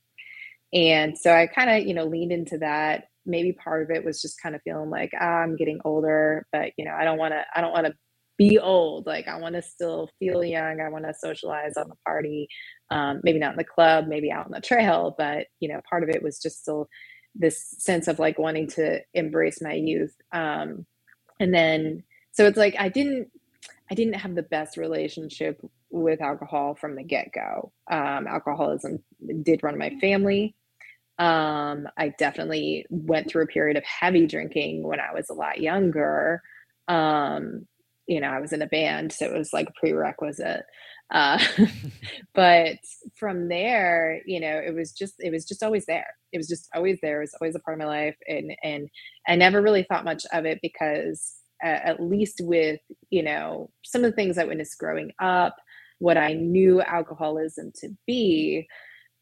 [0.73, 3.05] And so i kind of you know leaned into that.
[3.25, 6.71] Maybe part of it was just kind of feeling like ah, i'm getting older but
[6.77, 7.93] you know i don't want to i don't want to
[8.37, 9.05] be old.
[9.07, 10.81] Like i want to still feel young.
[10.81, 12.47] I want to socialize on the party
[12.91, 16.03] um, maybe not in the club maybe out on the trail but you know part
[16.03, 16.87] of it was just still
[17.35, 20.15] this sense of like wanting to embrace my youth.
[20.33, 20.85] Um,
[21.41, 23.27] and then so it's like i didn't
[23.89, 27.73] i didn't have the best relationship with alcohol from the get-go.
[27.91, 29.03] Um, alcoholism
[29.43, 30.55] did run my family.
[31.19, 35.59] Um, i definitely went through a period of heavy drinking when i was a lot
[35.59, 36.41] younger.
[36.87, 37.67] Um,
[38.07, 40.65] you know, I was in a band, so it was like a prerequisite.
[41.11, 41.39] Uh,
[42.33, 42.77] but
[43.15, 46.07] from there, you know, it was just it was just always there.
[46.31, 47.17] It was just always there.
[47.19, 48.89] It was always a part of my life, and and
[49.27, 51.33] I never really thought much of it because
[51.63, 55.55] uh, at least with you know some of the things I witnessed growing up,
[55.99, 58.67] what I knew alcoholism to be.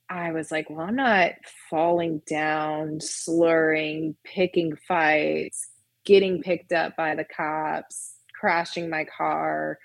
[0.09, 1.31] I was like, well, I'm not
[1.69, 5.69] falling down, slurring, picking fights,
[6.05, 9.77] getting picked up by the cops, crashing my car.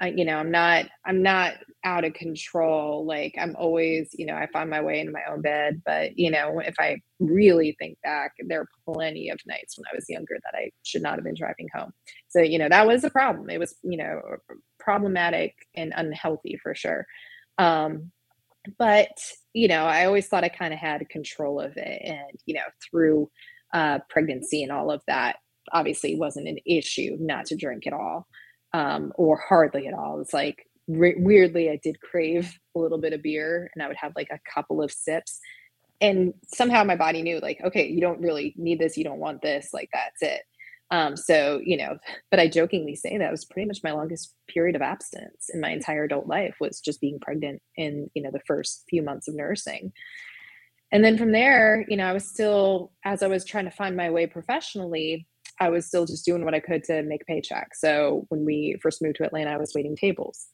[0.00, 3.04] I, you know, I'm not, I'm not out of control.
[3.06, 5.82] Like I'm always, you know, I find my way into my own bed.
[5.84, 9.94] But you know, if I really think back, there are plenty of nights when I
[9.94, 11.92] was younger that I should not have been driving home.
[12.28, 13.50] So you know, that was a problem.
[13.50, 14.20] It was, you know,
[14.78, 17.06] problematic and unhealthy for sure.
[17.58, 18.10] Um,
[18.78, 19.18] but
[19.54, 22.60] you know, I always thought I kind of had control of it, and you know,
[22.88, 23.30] through
[23.72, 25.36] uh, pregnancy and all of that,
[25.72, 28.26] obviously wasn't an issue not to drink at all
[28.72, 30.20] um, or hardly at all.
[30.20, 33.96] It's like re- weirdly, I did crave a little bit of beer and I would
[33.96, 35.38] have like a couple of sips.
[36.00, 38.96] And somehow my body knew, like, okay, you don't really need this.
[38.96, 39.70] You don't want this.
[39.72, 40.42] Like, that's it.
[40.90, 41.98] Um, so, you know,
[42.30, 45.70] but I jokingly say that was pretty much my longest period of abstinence in my
[45.70, 49.34] entire adult life was just being pregnant in, you know, the first few months of
[49.34, 49.92] nursing.
[50.90, 53.96] And then from there, you know, I was still, as I was trying to find
[53.96, 55.26] my way professionally,
[55.60, 57.74] I was still just doing what I could to make a paycheck.
[57.74, 60.46] So when we first moved to Atlanta, I was waiting tables.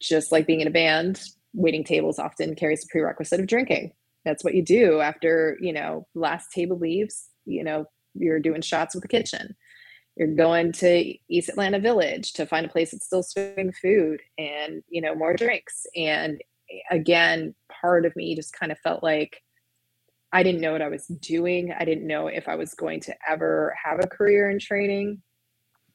[0.00, 1.22] Just like being in a band,
[1.54, 3.92] waiting tables often carries a prerequisite of drinking.
[4.24, 8.94] That's what you do after, you know, last table leaves, you know, you're doing shots
[8.94, 9.54] with the kitchen.
[10.16, 14.82] You're going to East Atlanta Village to find a place that's still serving food and,
[14.88, 15.86] you know, more drinks.
[15.94, 19.42] And eh, again, part of me just kind of felt like
[20.36, 21.72] I didn't know what I was doing.
[21.72, 25.22] I didn't know if I was going to ever have a career in training.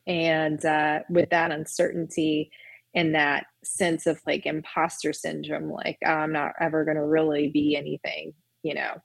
[0.07, 2.49] And uh, with that uncertainty
[2.95, 7.49] and that sense of like imposter syndrome, like oh, I'm not ever going to really
[7.49, 8.33] be anything,
[8.63, 8.95] you know,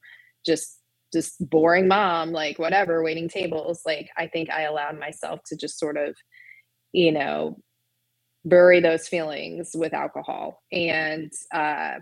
[0.47, 0.79] just
[1.13, 3.83] just boring mom, like whatever, waiting tables.
[3.85, 6.17] Like I think I allowed myself to just sort of,
[6.93, 7.59] you know,
[8.47, 11.97] bury those feelings with alcohol and uh,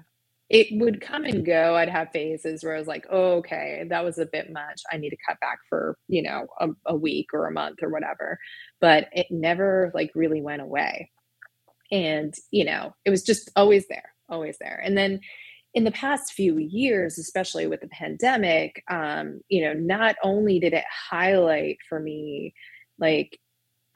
[0.55, 1.75] it would come and go.
[1.75, 4.83] I'd have phases where I was like, oh, okay, that was a bit much.
[4.89, 7.89] I need to cut back for, you know, a, a week or a month or
[7.89, 8.39] whatever.
[8.81, 11.11] But it never like really went away.
[11.91, 14.81] And, you know, it was just always there, always there.
[14.85, 15.19] And then
[15.75, 20.73] in the past few years, especially with the pandemic, um, you know, not only did
[20.73, 22.55] it highlight for me
[23.01, 23.41] like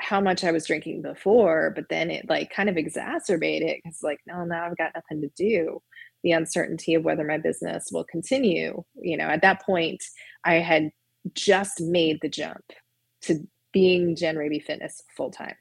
[0.00, 4.18] how much I was drinking before, but then it like kind of exacerbated because like,
[4.26, 5.80] no, now I've got nothing to do
[6.24, 8.84] the uncertainty of whether my business will continue.
[9.00, 10.02] You know, at that point,
[10.44, 10.90] I had
[11.34, 12.64] just made the jump
[13.22, 13.40] to
[13.72, 15.56] being Jen Raby Fitness full time.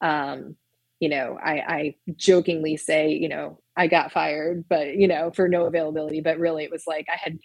[0.00, 0.56] Um,
[1.00, 5.48] you know, I, I jokingly say, you know, I got fired, but you know, for
[5.48, 6.20] no availability.
[6.22, 7.38] But really, it was like I had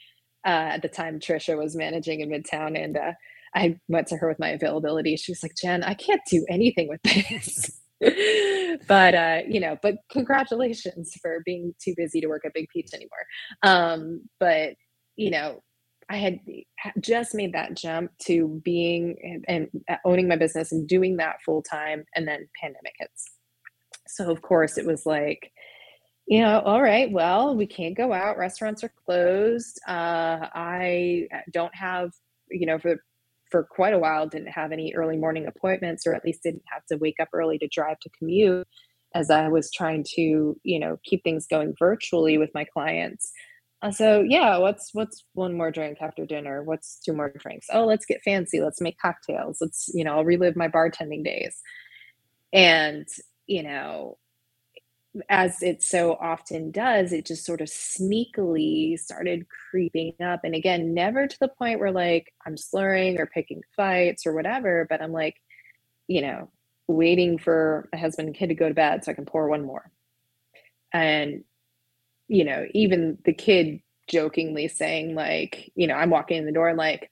[0.45, 3.13] uh, at the time Trisha was managing in Midtown, and uh,
[3.55, 5.17] I went to her with my availability.
[5.17, 7.81] She was like, Jen, I can't do anything with this.
[8.87, 12.89] but uh, you know, but congratulations for being too busy to work at Big Peach
[12.93, 13.25] anymore.
[13.63, 14.73] Um, but
[15.15, 15.61] you know,
[16.09, 16.39] I had
[17.01, 21.63] just made that jump to being and, and owning my business and doing that full
[21.63, 23.25] time, and then pandemic hits.
[24.07, 25.51] So of course it was like,
[26.27, 28.37] you know, all right, well, we can't go out.
[28.37, 29.79] Restaurants are closed.
[29.87, 32.11] Uh, I don't have,
[32.49, 32.97] you know, for
[33.51, 36.85] for quite a while didn't have any early morning appointments or at least didn't have
[36.87, 38.67] to wake up early to drive to commute
[39.15, 43.31] as I was trying to, you know, keep things going virtually with my clients.
[43.81, 46.63] Uh, so yeah, what's what's one more drink after dinner?
[46.63, 47.67] What's two more drinks?
[47.71, 48.59] Oh, let's get fancy.
[48.59, 49.59] Let's make cocktails.
[49.61, 51.61] Let's, you know, I'll relive my bartending days.
[52.53, 53.07] And,
[53.45, 54.17] you know,
[55.29, 60.41] as it so often does, it just sort of sneakily started creeping up.
[60.43, 64.87] And again, never to the point where like I'm slurring or picking fights or whatever,
[64.89, 65.35] but I'm like,
[66.07, 66.51] you know,
[66.87, 69.65] waiting for my husband and kid to go to bed so I can pour one
[69.65, 69.91] more.
[70.93, 71.43] And,
[72.27, 76.69] you know, even the kid jokingly saying, like, you know, I'm walking in the door
[76.69, 77.09] and like,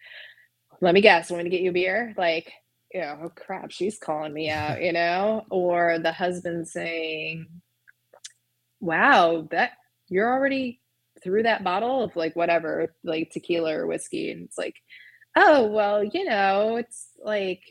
[0.81, 2.13] let me guess, I'm going to get you a beer?
[2.17, 2.51] Like,
[2.93, 5.45] you know, oh crap, she's calling me out, you know?
[5.49, 7.47] Or the husband saying,
[8.79, 9.71] wow, that
[10.09, 10.81] you're already
[11.23, 14.31] through that bottle of like whatever, like tequila or whiskey.
[14.31, 14.75] And it's like,
[15.35, 17.61] oh, well, you know, it's like,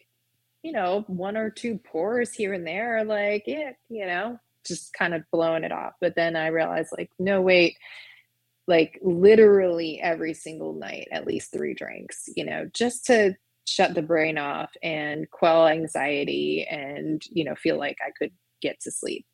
[0.63, 5.15] you know, one or two pours here and there, like, yeah, you know, just kind
[5.15, 5.93] of blowing it off.
[6.01, 7.77] But then I realized, like, no, wait,
[8.67, 13.37] like literally every single night, at least three drinks, you know, just to
[13.67, 18.79] shut the brain off and quell anxiety and you know feel like i could get
[18.81, 19.27] to sleep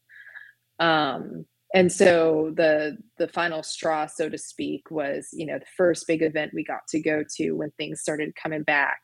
[0.79, 1.45] um
[1.75, 6.23] and so the the final straw so to speak was you know the first big
[6.23, 9.01] event we got to go to when things started coming back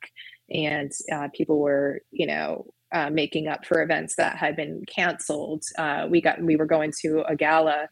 [0.50, 5.64] and uh, people were you know uh, making up for events that had been canceled.
[5.76, 7.88] Uh, we got we were going to a gala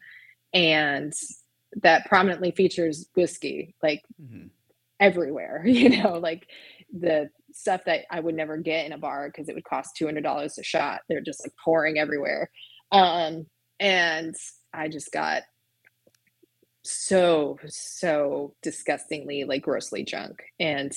[0.53, 1.13] and
[1.83, 4.47] that prominently features whiskey like mm-hmm.
[4.99, 6.47] everywhere you know like
[6.97, 10.57] the stuff that i would never get in a bar because it would cost $200
[10.57, 11.01] a shot.
[11.09, 12.49] They're just like pouring everywhere.
[12.91, 13.45] Um
[13.79, 14.33] and
[14.77, 15.43] I just got
[16.83, 20.43] so so disgustingly like grossly drunk.
[20.59, 20.91] And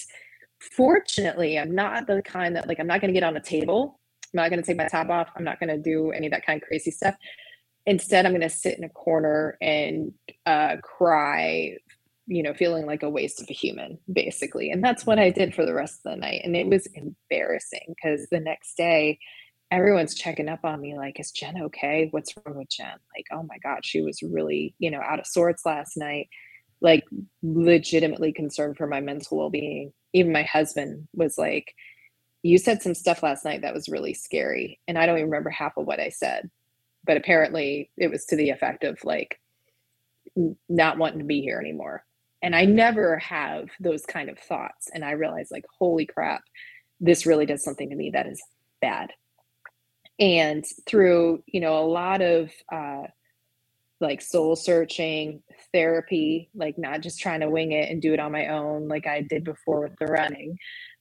[0.76, 4.00] fortunately i'm not the kind that like i'm not going to get on a table.
[4.24, 5.30] I'm not going to take my top off.
[5.36, 7.14] I'm not going to do any of that kind of crazy stuff.
[7.86, 10.12] Instead i'm going to sit in a corner and
[10.46, 11.76] uh, cry
[12.26, 14.70] you know feeling like a waste of a human basically.
[14.70, 16.42] And that's what i did for the rest of the night.
[16.44, 19.18] And it was embarrassing because the next day
[19.70, 22.08] everyone's checking up on me like is jen okay?
[22.10, 22.98] What's wrong with jen?
[23.14, 26.28] Like oh my god she was really you know out of sorts last night.
[26.80, 27.04] Like
[27.42, 29.92] legitimately concerned for my mental well-being.
[30.12, 31.74] Even my husband was like
[32.42, 35.50] you said some stuff last night that was really scary and i don't even remember
[35.50, 36.50] half of what i said.
[37.04, 39.40] But apparently it was to the effect of like
[40.68, 42.04] not wanting to be here anymore.
[42.40, 46.42] And i never have those kind of thoughts and i realized like holy crap
[47.00, 48.42] this really does something to me that is
[48.80, 49.10] bad
[50.18, 53.04] and through you know a lot of uh,
[54.00, 55.42] like soul searching
[55.72, 59.06] therapy like not just trying to wing it and do it on my own like
[59.06, 60.56] i did before with the running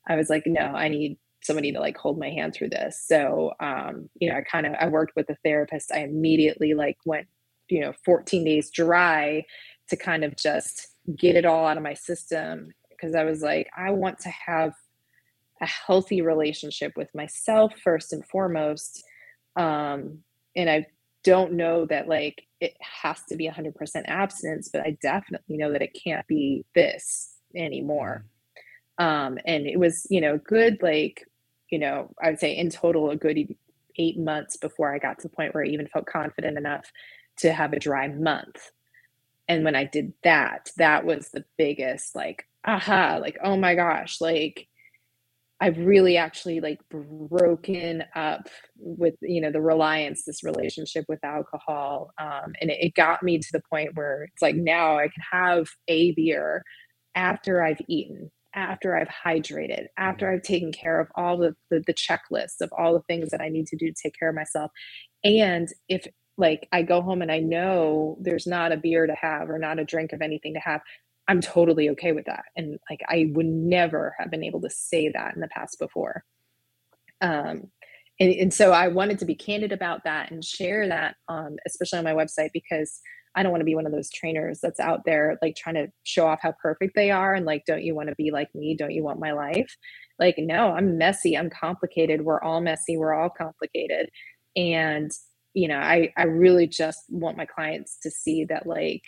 [0.08, 3.04] i was like no i need somebody to like hold my hand through this.
[3.08, 5.92] So um you know i kind of i worked with a therapist.
[5.92, 7.28] I immediately like went
[7.70, 9.44] you know 14 days dry
[9.90, 10.88] to kind of just
[11.18, 14.74] get it all out of my system because i was like i want to have
[15.62, 19.04] a healthy relationship with myself first and foremost
[19.58, 20.20] um
[20.56, 20.86] and i
[21.24, 23.74] don't know that like it has to be 100%
[24.06, 28.26] abstinence but i definitely know that it can't be this anymore
[29.00, 29.04] mm.
[29.04, 31.28] um and it was you know good like
[31.70, 33.56] you know i would say in total a good
[33.98, 36.92] eight months before i got to the point where i even felt confident enough
[37.38, 38.72] to have a dry month
[39.48, 44.22] and when i did that that was the biggest like aha like oh my gosh
[44.22, 44.68] like
[45.60, 48.48] I've really actually like broken up
[48.78, 53.40] with you know the reliance, this relationship with alcohol, um, and it, it got me
[53.40, 56.64] to the point where it's like now I can have a beer
[57.16, 61.94] after I've eaten, after I've hydrated, after I've taken care of all the, the the
[61.94, 64.72] checklists of all the things that I need to do to take care of myself,
[65.24, 66.06] and if
[66.38, 69.80] like I go home and I know there's not a beer to have or not
[69.80, 70.82] a drink of anything to have,
[71.28, 72.46] I'm totally okay with that.
[72.56, 76.24] And like I would never have been able to say that in the past before.
[77.22, 77.70] Um,
[78.20, 82.00] and, and so I wanted to be candid about that and share that, um, especially
[82.00, 83.00] on my website, because
[83.36, 85.90] I don't want to be one of those trainers that's out there like trying to
[86.04, 88.76] show off how perfect they are and like, don't you want to be like me?
[88.76, 89.76] Don't you want my life?
[90.18, 91.38] Like, no, I'm messy.
[91.38, 92.22] I'm complicated.
[92.22, 92.98] We're all messy.
[92.98, 94.10] We're all complicated.
[94.56, 95.12] And,
[95.54, 99.04] you know, I, I really just want my clients to see that like,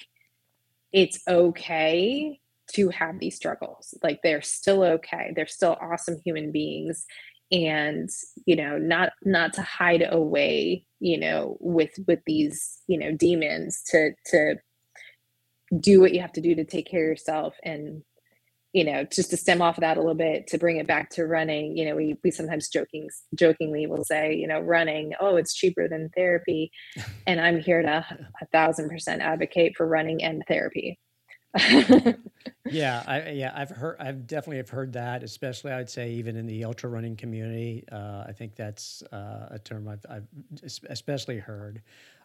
[0.91, 2.39] it's okay
[2.73, 3.93] to have these struggles.
[4.03, 5.33] Like they're still okay.
[5.35, 7.05] They're still awesome human beings
[7.51, 8.09] and
[8.45, 13.81] you know not not to hide away you know with with these you know demons
[13.87, 14.55] to to
[15.79, 18.03] do what you have to do to take care of yourself and
[18.73, 21.09] you know just to stem off of that a little bit to bring it back
[21.09, 25.35] to running you know we we sometimes joking jokingly will say you know running oh
[25.35, 26.71] it's cheaper than therapy.
[27.27, 28.05] And i'm here to
[28.41, 30.99] a thousand percent advocate for running and therapy.
[32.71, 36.45] Yeah i yeah i've heard i've definitely have heard that especially i'd say even in
[36.45, 37.83] the ultra running community.
[37.91, 40.27] Uh, i think that's uh, a term I've, I've
[40.89, 41.81] especially heard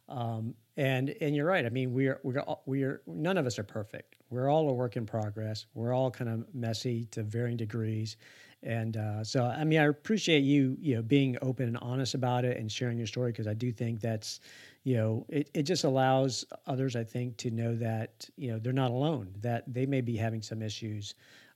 [0.08, 1.64] um, and and you're right.
[1.64, 4.16] I mean, we're we're we're none of us are perfect.
[4.30, 5.66] We're all a work in progress.
[5.74, 8.16] We're all kind of messy to varying degrees,
[8.62, 12.44] and uh, so I mean, I appreciate you you know being open and honest about
[12.44, 14.40] it and sharing your story because I do think that's
[14.82, 18.72] you know it, it just allows others I think to know that you know they're
[18.72, 19.34] not alone.
[19.40, 21.14] That they may be having some issues.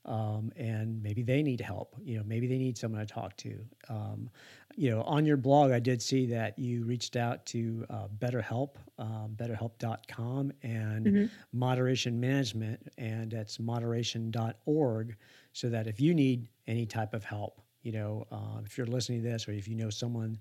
[0.09, 1.95] Um, and maybe they need help.
[2.03, 3.61] You know, maybe they need someone to talk to.
[3.91, 4.31] Um,
[4.75, 8.77] you know, on your blog, I did see that you reached out to uh, BetterHelp,
[8.99, 11.27] um, BetterHelp.com, and mm-hmm.
[11.53, 15.17] Moderation Management, and that's moderation.org,
[15.53, 19.23] so that if you need any type of help, you know, uh, if you're listening
[19.23, 20.39] to this, or if you know someone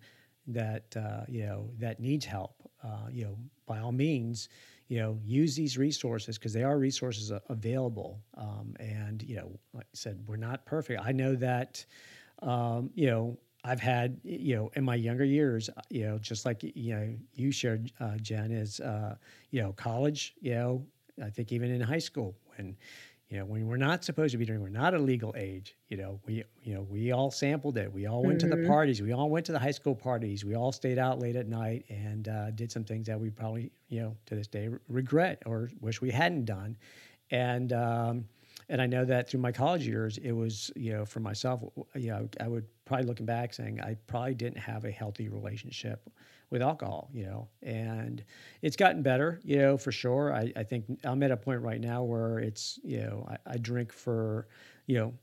[0.47, 4.47] that uh, you know that needs help, uh, you know, by all means,
[4.87, 8.19] you know, use these resources because they are resources available.
[8.37, 11.01] Um, and you know, like I said, we're not perfect.
[11.03, 11.85] I know that.
[12.41, 16.45] Um, you know, I've had, you know, in my younger years, uh, you know, just
[16.45, 19.15] like you know, you shared, uh, Jen, is uh,
[19.51, 20.35] you know, college.
[20.39, 20.85] You know,
[21.23, 22.77] I think even in high school when
[23.29, 25.97] you know when we're not supposed to be doing we're not a legal age you
[25.97, 28.49] know we you know we all sampled it we all went mm-hmm.
[28.49, 28.71] to the mm-hmm.
[28.71, 31.47] parties we all went to the high school parties we all stayed out late at
[31.47, 35.41] night and uh, did some things that we probably you know to this day regret
[35.45, 36.75] or wish we hadn't done
[37.31, 38.25] and um,
[38.69, 41.63] and I know that through my college years, it was, you know, for myself,
[41.95, 46.09] you know, I would probably looking back saying I probably didn't have a healthy relationship
[46.49, 48.23] with alcohol, you know, and
[48.61, 50.33] it's gotten better, you know, for sure.
[50.33, 53.57] I, I think I'm at a point right now where it's, you know, I, I
[53.57, 54.47] drink for,
[54.85, 55.13] you know,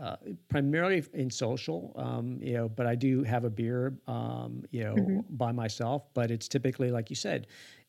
[0.00, 0.16] uh,
[0.48, 4.94] primarily in social, um, you know, but I do have a beer, um, you know,
[4.94, 5.20] mm-hmm.
[5.30, 6.12] by myself.
[6.14, 7.46] But it's typically, like you said,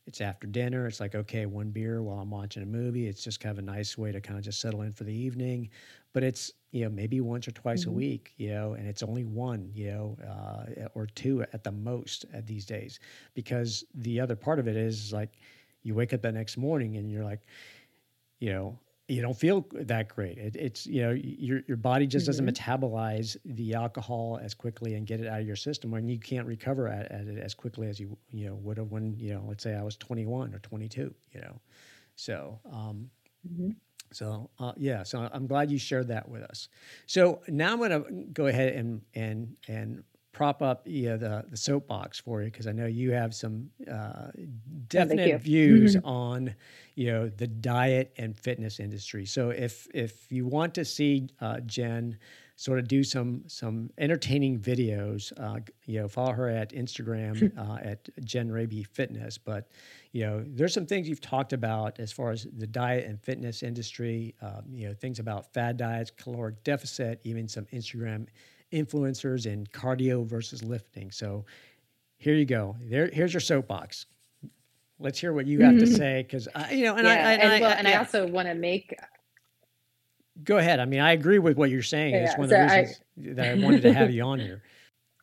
[0.07, 0.87] it's after dinner.
[0.87, 3.07] It's like, okay, one beer while I'm watching a movie.
[3.07, 5.13] It's just kind of a nice way to kind of just settle in for the
[5.13, 5.69] evening.
[6.13, 7.89] But it's, you know, maybe once or twice mm-hmm.
[7.89, 11.71] a week, you know, and it's only one, you know, uh, or two at the
[11.71, 12.99] most at these days.
[13.33, 15.31] Because the other part of it is like
[15.83, 17.41] you wake up the next morning and you're like,
[18.39, 18.77] you know,
[19.07, 20.37] you don't feel that great.
[20.37, 22.71] It, it's you know your your body just doesn't mm-hmm.
[22.71, 26.47] metabolize the alcohol as quickly and get it out of your system, and you can't
[26.47, 29.43] recover at, at, it as quickly as you you know would have when you know
[29.47, 31.13] let's say I was 21 or 22.
[31.33, 31.61] You know,
[32.15, 33.09] so um,
[33.47, 33.71] mm-hmm.
[34.11, 35.03] so uh, yeah.
[35.03, 36.69] So I'm glad you shared that with us.
[37.05, 40.03] So now I'm going to go ahead and and and
[40.35, 43.69] prop up you know, the, the soapbox for you because I know you have some
[43.89, 44.27] uh,
[44.89, 46.05] definite views mm-hmm.
[46.05, 46.55] on
[46.95, 49.25] you know the diet and fitness industry.
[49.25, 52.17] So if if you want to see uh, Jen
[52.57, 57.77] sort of do some some entertaining videos, uh, you know, follow her at Instagram uh,
[57.81, 59.37] at Jen Raby Fitness.
[59.37, 59.69] But
[60.11, 63.63] you know, there's some things you've talked about as far as the diet and fitness
[63.63, 64.35] industry.
[64.41, 68.27] Um, you know, things about fad diets, caloric deficit, even some Instagram
[68.75, 71.11] influencers in cardio versus lifting.
[71.11, 71.45] So
[72.17, 72.75] here you go.
[72.81, 74.05] There, here's your soapbox.
[74.99, 77.51] Let's hear what you have to say, because you know, and yeah, I, and, and,
[77.51, 77.95] I, well, and yeah.
[77.95, 78.97] I also want to make.
[80.43, 80.79] Go ahead.
[80.79, 82.13] I mean, I agree with what you're saying.
[82.13, 84.39] Yeah, it's one so of the reasons I, that I wanted to have you on
[84.39, 84.63] here.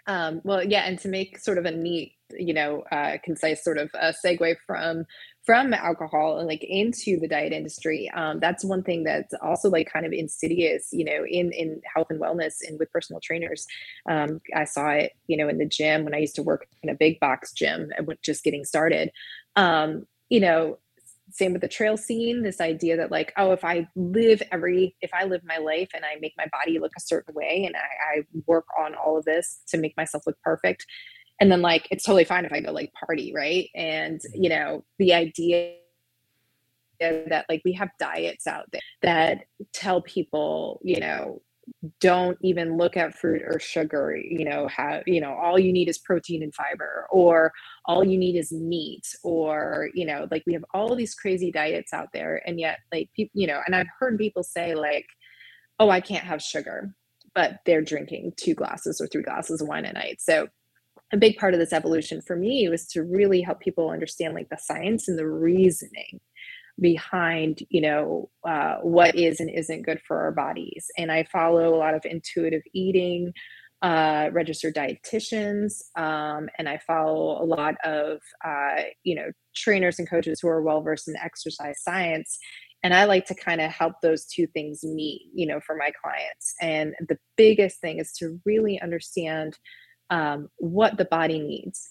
[0.08, 3.78] Um, well, yeah, and to make sort of a neat, you know, uh, concise sort
[3.78, 5.04] of uh, segue from
[5.44, 9.92] from alcohol and like into the diet industry um, that's one thing that's also like
[9.92, 13.66] kind of insidious you know in in health and wellness and with personal trainers.
[14.08, 16.90] Um, i saw it you know in the gym when i used to work in
[16.90, 19.10] a big box gym and just getting started.
[19.56, 20.78] Um, you know
[21.30, 25.10] same with the trail scene this idea that like oh if i live every if
[25.14, 28.18] i live my life and i make my body look a certain way and I,
[28.18, 30.86] I work on all of this to make myself look perfect
[31.42, 33.68] and then like it's totally fine if i go like party right?
[33.74, 34.42] And mm-hmm.
[34.44, 35.74] you know the idea
[37.00, 41.42] that like we have diets out there that tell people you know
[41.98, 45.88] don't even look at fruit or sugar you know have you know all you need
[45.88, 47.50] is protein and fiber or
[47.86, 51.92] all you need is meat or you know like we have all these crazy diets
[51.92, 55.06] out there and yet like people you know and i've heard people say like
[55.80, 56.94] oh i can't have sugar
[57.34, 60.20] but they're drinking two glasses or three glasses of wine a night.
[60.20, 60.48] So
[61.12, 64.48] a big part of this evolution for me was to really help people understand like
[64.48, 66.20] the science and the reasoning
[66.80, 70.86] behind you know uh, what is and isn't good for our bodies.
[70.96, 73.32] And i follow a lot of intuitive eating
[73.82, 80.08] uh, registered dietitians um, and i follow a lot of uh, you know trainers and
[80.08, 82.38] coaches who are well versed in exercise science.
[82.84, 85.92] And i like to kind of help those two things meet you know for my
[86.02, 86.54] clients.
[86.62, 89.58] And the biggest thing is to really understand
[90.12, 91.90] um, what the body needs.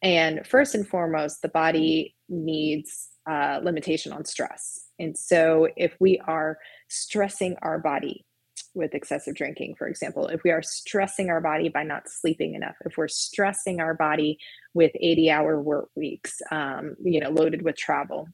[0.00, 4.86] And first and foremost, the body needs uh, limitation on stress.
[5.00, 6.58] And so, if we are
[6.88, 8.24] stressing our body
[8.74, 12.76] with excessive drinking, for example, if we are stressing our body by not sleeping enough,
[12.84, 14.38] if we're stressing our body
[14.72, 18.28] with 80 hour work weeks, um, you know, loaded with travel,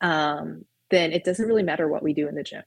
[0.00, 2.62] um, then it doesn't really matter what we do in the gym.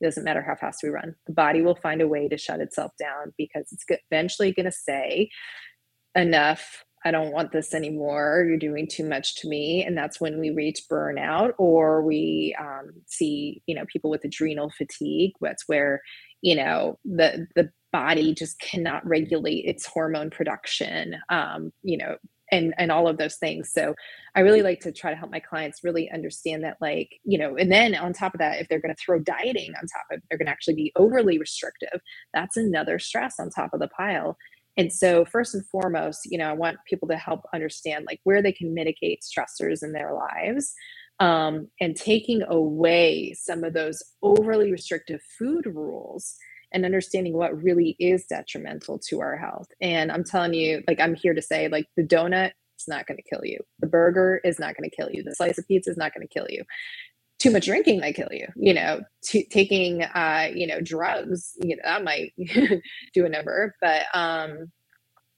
[0.00, 1.14] It doesn't matter how fast we run.
[1.26, 4.72] The body will find a way to shut itself down because it's eventually going to
[4.72, 5.30] say,
[6.16, 6.82] enough.
[7.04, 8.44] I don't want this anymore.
[8.48, 9.84] You're doing too much to me.
[9.84, 14.70] And that's when we reach burnout or we um, see, you know, people with adrenal
[14.70, 15.32] fatigue.
[15.40, 16.02] That's where,
[16.42, 21.16] you know, the, the body just cannot regulate its hormone production.
[21.28, 22.16] Um, you know,
[22.52, 23.70] and and all of those things.
[23.72, 23.94] So
[24.36, 27.56] i really like to try to help my clients really understand that like you know
[27.56, 30.20] and then on top of that if they're going to throw dieting on top of
[30.28, 32.00] they're going to actually be overly restrictive
[32.34, 34.36] that's another stress on top of the pile.
[34.78, 38.42] And so first and foremost you know i want people to help understand like where
[38.42, 40.74] they can mitigate stressors in their lives
[41.18, 46.36] um, and taking away some of those overly restrictive food rules
[46.72, 49.68] and understanding what really is detrimental to our health.
[49.80, 53.16] And i'm telling you like i'm here to say like the donut it's not going
[53.16, 53.58] to kill you.
[53.80, 55.22] The burger is not going to kill you.
[55.22, 56.62] The slice of pizza is not going to kill you.
[57.38, 61.76] Too much drinking might kill you you know t- taking uh you know drugs you
[61.76, 62.34] know that might
[63.14, 63.74] do a number.
[63.80, 64.72] But um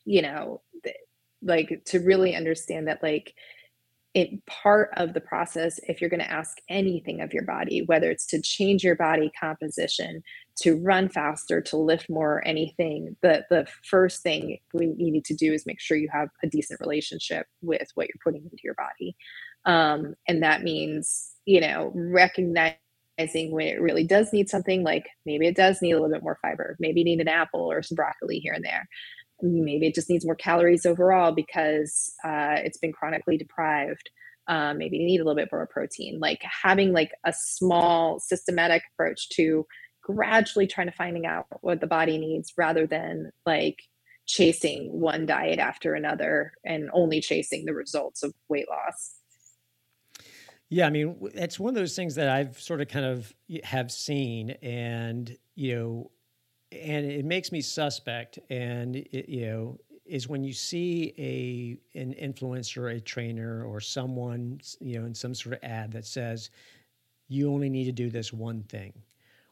[0.07, 0.97] you know th-
[1.43, 3.35] like to really understand that like
[4.15, 8.11] it part of the process if you're going to ask anything of your body whether
[8.11, 10.23] it's to change your body composition
[10.63, 15.53] to run faster to lift more anything the the first thing we, need to do
[15.53, 19.17] is make sure you have a decent relationship with what you're putting into your body.
[19.65, 22.77] Um, and that means you know recognizing
[23.51, 26.39] when it really does need something like maybe it does need a little bit more
[26.41, 28.89] fiber maybe you need an apple or some broccoli here and there.
[29.43, 34.11] Maybe it just needs more calories overall because uh, it's been chronically deprived.
[34.49, 36.19] Um, maybe you need a little bit more protein.
[36.21, 39.65] Like having like a small systematic approach to
[40.09, 43.83] gradually trying to finding out what the body needs rather than like
[44.27, 49.19] chasing one diet after another and only chasing the results of weight loss
[50.71, 53.33] yeah, I mean, it's one of those things that I've sort of kind of
[53.65, 56.11] have seen, and you know,
[56.71, 58.39] and it makes me suspect.
[58.51, 64.61] And it, you know, is when you see a an influencer, a trainer, or someone
[64.79, 66.51] you know in some sort of ad that says
[67.29, 68.93] you only need to do this one thing,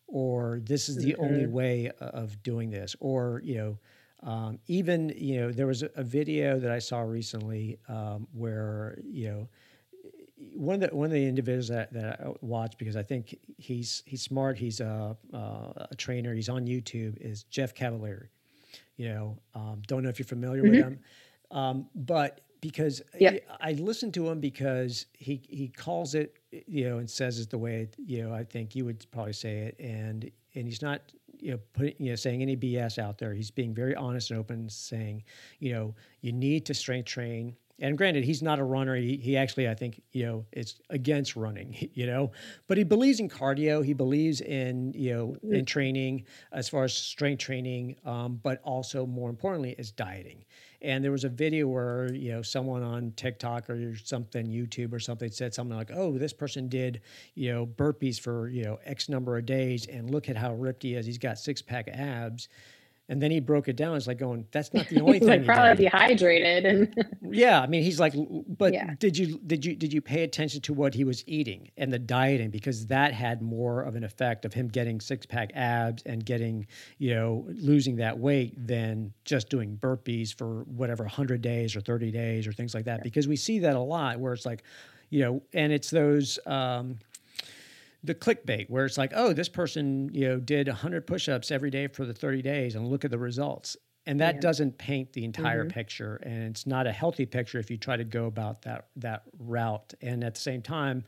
[0.07, 1.25] or this is the mm-hmm.
[1.25, 3.79] only way of doing this, or you know.
[4.23, 8.99] Um, even you know there was a, a, video that I saw recently um, where
[9.05, 9.49] you know
[10.55, 14.03] one of the one of the individuals that, that I watch because I think he's
[14.07, 14.59] he's smart.
[14.59, 16.35] He's a, a trainer.
[16.35, 17.19] He's on YouTube.
[17.21, 18.29] Is Jeff Cavaliere.
[18.97, 20.71] You know, um, don't know if you're familiar mm-hmm.
[20.71, 20.99] with him,
[21.51, 23.47] um, but because yep.
[23.61, 26.37] I, I listen to him because he he calls it
[26.67, 29.59] you know and says it the way you know I think you would probably say
[29.59, 31.01] it, and and he's not
[31.39, 33.33] you know putting you know saying any BS out there.
[33.33, 35.23] He's being very honest and open, saying
[35.59, 38.97] you know you need to strength train and granted, he's not a runner.
[38.97, 42.33] He, he actually, I think, you know, is against running, you know,
[42.69, 43.85] but he believes in cardio.
[43.85, 49.07] He believes in, you know, in training as far as strength training, um, but also
[49.07, 50.45] more importantly is dieting.
[50.83, 55.01] And there was a video where, you know, someone on TikTok or something, YouTube or
[55.01, 57.01] something said something like, oh, this person did,
[57.35, 60.83] you know, burpees for, you know, X number of days and look at how ripped
[60.83, 61.07] he is.
[61.07, 62.49] He's got six pack abs
[63.09, 63.97] and then he broke it down.
[63.97, 65.29] It's like going, that's not the only thing.
[65.29, 67.61] like probably dehydrated and yeah.
[67.61, 68.15] I mean, he's like,
[68.49, 68.95] but yeah.
[68.99, 71.99] did you did you did you pay attention to what he was eating and the
[71.99, 76.25] dieting because that had more of an effect of him getting six pack abs and
[76.25, 76.67] getting
[76.99, 82.11] you know losing that weight than just doing burpees for whatever hundred days or thirty
[82.11, 83.03] days or things like that.
[83.03, 84.65] Because we see that a lot where it's like,
[85.11, 86.39] you know, and it's those.
[86.47, 86.99] Um,
[88.07, 91.89] the clickbait where it's like, oh, this person, you know, did 100 push-ups every day
[91.89, 93.77] for the 30 days and look at the results.
[94.07, 94.41] And that yeah.
[94.41, 95.75] doesn't paint the entire mm-hmm.
[95.75, 99.25] picture and it's not a healthy picture if you try to go about that that
[99.39, 99.95] route.
[100.01, 101.05] And at the same time,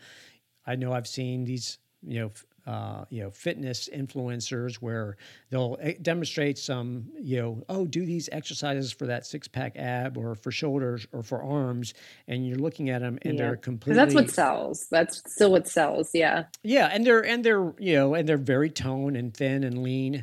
[0.66, 2.30] I know I've seen these, you know,
[2.68, 5.16] uh, you know fitness influencers where
[5.48, 10.18] they'll eh, demonstrate some you know oh do these exercises for that six pack ab
[10.18, 11.94] or for shoulders or for arms
[12.28, 13.46] and you're looking at them and yeah.
[13.46, 17.72] they're completely that's what sells that's still what sells yeah yeah and they're and they're
[17.78, 20.22] you know and they're very toned and thin and lean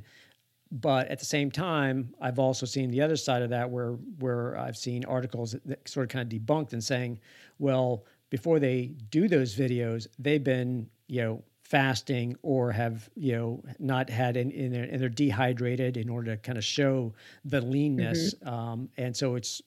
[0.71, 4.55] but at the same time i've also seen the other side of that where where
[4.59, 7.19] i've seen articles that, that sort of kind of debunked and saying
[7.57, 13.63] well before they do those videos they've been you know fasting or have you know
[13.79, 17.11] not had in, in their, and they're dehydrated in order to kind of show
[17.43, 18.47] the leanness mm-hmm.
[18.47, 19.63] um, and so it's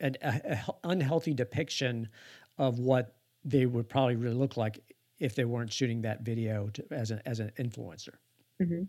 [0.00, 2.08] an a, a unhealthy depiction
[2.58, 4.80] of what they would probably really look like
[5.20, 8.14] if they weren't shooting that video to, as an as an influencer
[8.60, 8.82] mm-hmm.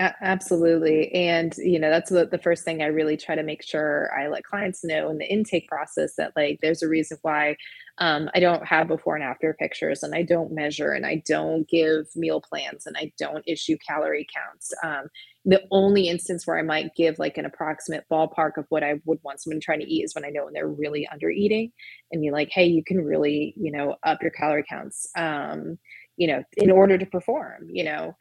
[0.00, 1.14] A- absolutely.
[1.14, 4.26] And, you know, that's the, the first thing I really try to make sure I
[4.28, 7.56] let clients know in the intake process that, like, there's a reason why
[7.98, 11.68] um, I don't have before and after pictures and I don't measure and I don't
[11.68, 14.72] give meal plans and I don't issue calorie counts.
[14.82, 15.06] Um,
[15.44, 19.18] the only instance where I might give like an approximate ballpark of what I would
[19.22, 21.72] want someone trying to eat is when I know when they're really under eating
[22.10, 25.78] and you're like, hey, you can really, you know, up your calorie counts, um,
[26.16, 28.14] you know, in order to perform, you know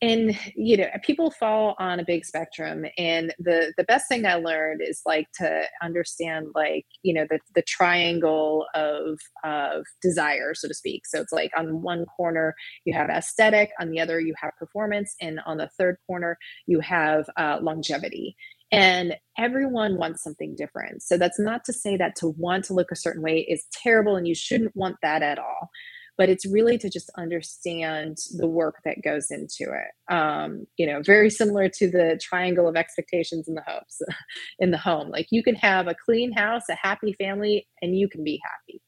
[0.00, 4.34] and you know people fall on a big spectrum and the the best thing i
[4.34, 10.68] learned is like to understand like you know the the triangle of of desire so
[10.68, 14.34] to speak so it's like on one corner you have aesthetic on the other you
[14.40, 18.36] have performance and on the third corner you have uh, longevity
[18.70, 21.02] And everyone wants something different.
[21.02, 24.16] So that's not to say that to want to look a certain way is terrible
[24.16, 25.70] and you shouldn't want that at all.
[26.18, 30.12] But it's really to just understand the work that goes into it.
[30.12, 34.02] Um, you know, very similar to the triangle of expectations and the hopes
[34.58, 35.10] in the home.
[35.10, 38.82] Like you can have a clean house, a happy family, and you can be happy.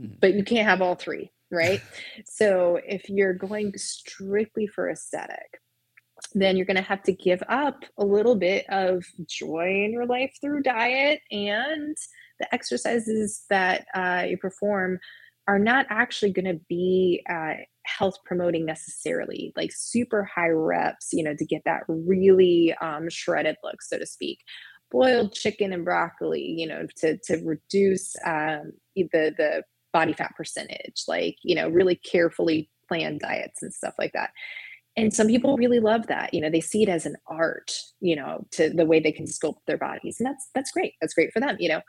[0.00, 0.14] Mm-hmm.
[0.20, 1.82] But you can't have all three, right?
[2.24, 5.60] so if you're going strictly for aesthetic,
[6.34, 10.06] then you're going to have to give up a little bit of joy in your
[10.06, 11.96] life through diet and
[12.38, 14.98] the exercises that uh, you perform
[15.48, 21.24] are not actually going to be uh, health promoting necessarily like super high reps you
[21.24, 24.38] know to get that really um, shredded look so to speak.
[24.90, 31.04] Boiled chicken and broccoli you know to to reduce um, the the body fat percentage
[31.08, 34.30] like you know really carefully planned diets and stuff like that
[34.98, 38.16] and some people really love that you know they see it as an art you
[38.16, 41.32] know to the way they can sculpt their bodies and that's that's great that's great
[41.32, 41.82] for them you know?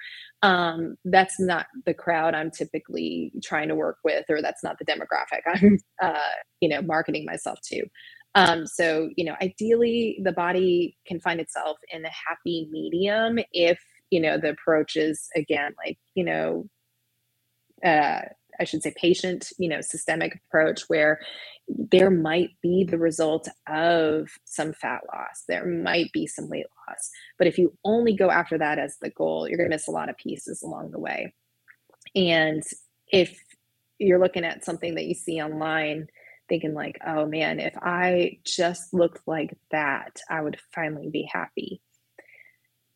[0.43, 4.85] Um that's not the crowd i'm typically trying to work with or that's not the
[4.85, 6.19] demographic i'm uh
[6.61, 7.85] you know marketing myself to.
[8.35, 13.79] Um so you know ideally the body can find itself in a happy medium if
[14.11, 16.67] you know the approach is again like you know
[17.85, 18.21] uh
[18.59, 21.19] I should say patient, you know, systemic approach where
[21.67, 25.43] there might be the result of some fat loss.
[25.47, 27.09] There might be some weight loss.
[27.37, 29.91] But if you only go after that as the goal, you're going to miss a
[29.91, 31.33] lot of pieces along the way.
[32.15, 32.63] And
[33.07, 33.39] if
[33.99, 36.07] you're looking at something that you see online,
[36.47, 41.81] thinking like, oh man, if I just looked like that, I would finally be happy.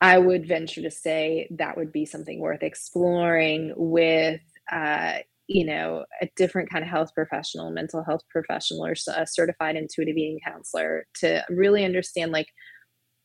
[0.02, 4.42] I would venture to say that would be something worth exploring with
[4.72, 9.76] uh, you know a different kind of health professional mental health professional or a certified
[9.76, 12.48] intuitive eating counselor to really understand like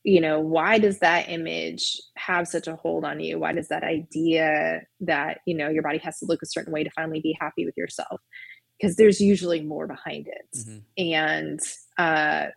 [0.03, 3.37] you know why does that image have such a hold on you?
[3.39, 6.83] Why does that idea that you know your body has to look a certain way
[6.83, 8.21] to finally be happy with yourself?
[8.79, 10.57] Because there's usually more behind it.
[10.57, 10.79] Mm-hmm.
[10.97, 11.59] and
[11.97, 12.47] uh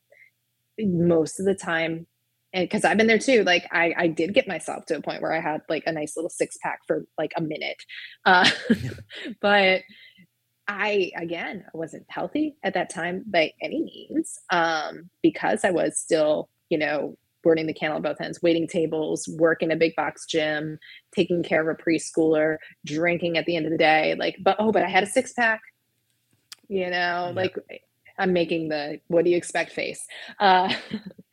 [0.78, 2.06] most of the time
[2.52, 3.44] because I've been there too.
[3.44, 6.16] Like I, I did get myself to a point where I had like a nice
[6.16, 7.82] little six pack for like a minute,
[8.24, 8.48] uh,
[9.40, 9.82] but
[10.68, 15.98] I again I wasn't healthy at that time by any means um, because I was
[15.98, 20.26] still you know burning the candle at both ends, waiting tables, working a big box
[20.26, 20.78] gym,
[21.14, 24.14] taking care of a preschooler, drinking at the end of the day.
[24.16, 25.60] Like, but oh, but I had a six pack.
[26.68, 27.56] You know, like
[28.22, 30.06] I'm making the what do you expect face.
[30.38, 30.72] Uh,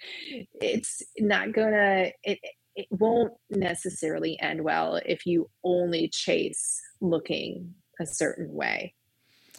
[0.61, 2.39] it's not gonna it
[2.75, 8.95] it won't necessarily end well if you only chase looking a certain way.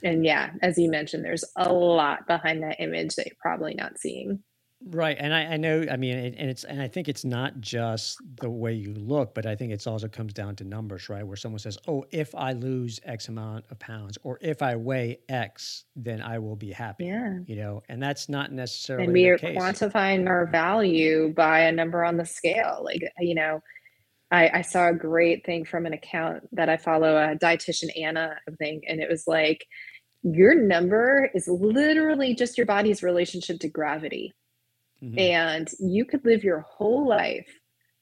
[0.02, 3.98] And yeah, as you mentioned, there's a lot behind that image that you're probably not
[3.98, 4.42] seeing.
[4.86, 5.84] Right, and I, I know.
[5.90, 9.44] I mean, and it's and I think it's not just the way you look, but
[9.44, 11.26] I think it's also comes down to numbers, right?
[11.26, 15.18] Where someone says, "Oh, if I lose X amount of pounds, or if I weigh
[15.28, 19.04] X, then I will be happy." Yeah, you know, and that's not necessarily.
[19.04, 19.58] And we are case.
[19.58, 22.80] quantifying our value by a number on the scale.
[22.82, 23.60] Like you know,
[24.30, 28.34] I, I saw a great thing from an account that I follow, a dietitian Anna,
[28.48, 29.66] I think, and it was like,
[30.22, 34.32] your number is literally just your body's relationship to gravity
[35.03, 35.18] Mm-hmm.
[35.18, 37.48] And you could live your whole life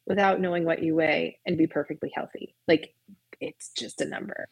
[0.06, 2.56] without knowing what you weigh and be perfectly healthy.
[2.66, 2.94] Like
[3.40, 4.48] it's just a number.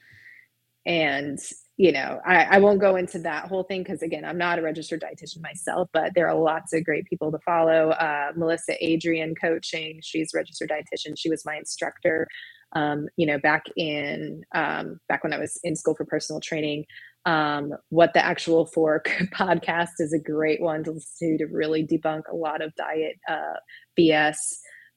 [0.85, 1.39] And,
[1.77, 4.63] you know, I, I won't go into that whole thing because, again, I'm not a
[4.63, 7.91] registered dietitian myself, but there are lots of great people to follow.
[7.91, 11.19] Uh, Melissa Adrian Coaching, she's registered dietitian.
[11.19, 12.29] She was my instructor,
[12.75, 16.85] um, you know, back in, um, back when I was in school for personal training.
[17.27, 21.87] Um, what the actual fork podcast is a great one to listen to to really
[21.87, 23.55] debunk a lot of diet uh,
[23.99, 24.37] BS.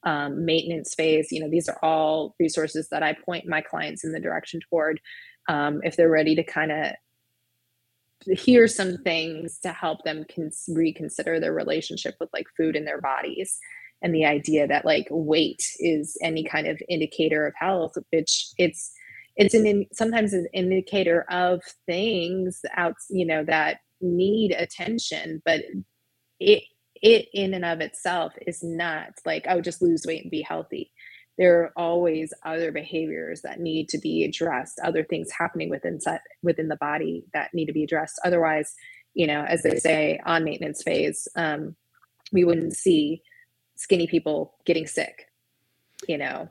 [0.02, 1.30] Um, maintenance phase.
[1.30, 4.98] You know, these are all resources that I point my clients in the direction toward
[5.46, 6.94] um, if they're ready to kind of
[8.38, 13.00] hear some things to help them cons- reconsider their relationship with like food in their
[13.00, 13.58] bodies
[14.02, 18.92] and the idea that like weight is any kind of indicator of health which it's
[19.36, 25.60] it's an in, sometimes an indicator of things out you know that need attention but
[26.38, 26.62] it
[27.02, 30.90] it in and of itself is not like oh just lose weight and be healthy.
[31.38, 35.98] There are always other behaviors that need to be addressed other things happening within
[36.42, 38.20] within the body that need to be addressed.
[38.24, 38.74] Otherwise
[39.14, 41.74] you know as they say on maintenance phase um,
[42.32, 43.22] we wouldn't see
[43.76, 45.26] skinny people getting sick
[46.08, 46.48] you know?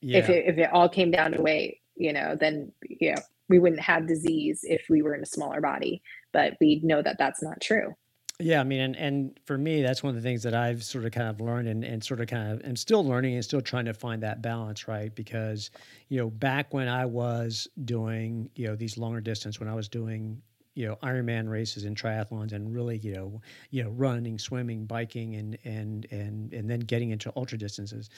[0.00, 0.18] Yeah.
[0.18, 3.80] if it, if it all came down to weight you know, then know we wouldn't
[3.82, 6.02] have disease if we were in a smaller body.
[6.32, 7.94] But we know that that's not true.
[8.40, 11.04] Yeah, I mean, and, and for me, that's one of the things that I've sort
[11.04, 13.60] of kind of learned and, and sort of kind of and still learning and still
[13.60, 15.14] trying to find that balance, right?
[15.14, 15.70] Because,
[16.08, 19.88] you know, back when I was doing, you know, these longer distance, when I was
[19.88, 20.40] doing,
[20.74, 23.40] you know, Ironman races and triathlons and really, you know,
[23.70, 28.10] you know, running, swimming, biking and and and and then getting into ultra distances,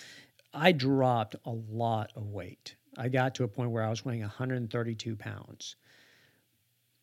[0.54, 2.76] I dropped a lot of weight.
[2.96, 5.76] I got to a point where I was weighing 132 pounds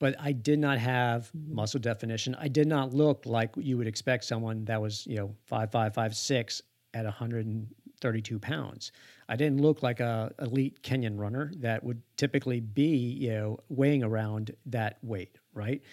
[0.01, 2.35] but I did not have muscle definition.
[2.39, 5.93] I did not look like you would expect someone that was, you know, five five
[5.93, 6.59] five six
[6.95, 8.91] at 132 pounds.
[9.29, 14.01] I didn't look like a elite Kenyan runner that would typically be, you know, weighing
[14.03, 15.83] around that weight, right?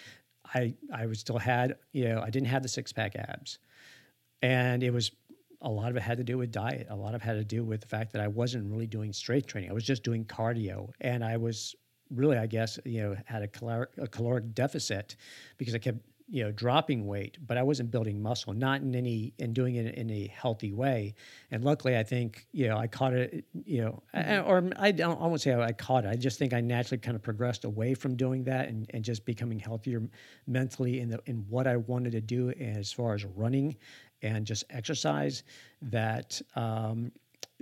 [0.55, 3.59] I I was still had, you know, I didn't have the six pack abs,
[4.41, 5.11] and it was
[5.61, 6.87] a lot of it had to do with diet.
[6.89, 9.11] A lot of it had to do with the fact that I wasn't really doing
[9.13, 9.69] strength training.
[9.69, 11.75] I was just doing cardio, and I was
[12.09, 15.15] really, I guess, you know, had a caloric, a caloric deficit
[15.57, 15.99] because I kept,
[16.31, 19.95] you know, dropping weight, but I wasn't building muscle, not in any, and doing it
[19.95, 21.15] in a healthy way.
[21.49, 24.47] And luckily, I think, you know, I caught it, you know, mm-hmm.
[24.47, 26.09] or I don't, I won't say I caught it.
[26.09, 29.25] I just think I naturally kind of progressed away from doing that and, and just
[29.25, 30.03] becoming healthier
[30.45, 33.75] mentally in the, in what I wanted to do as far as running
[34.21, 35.43] and just exercise
[35.81, 37.11] that, um,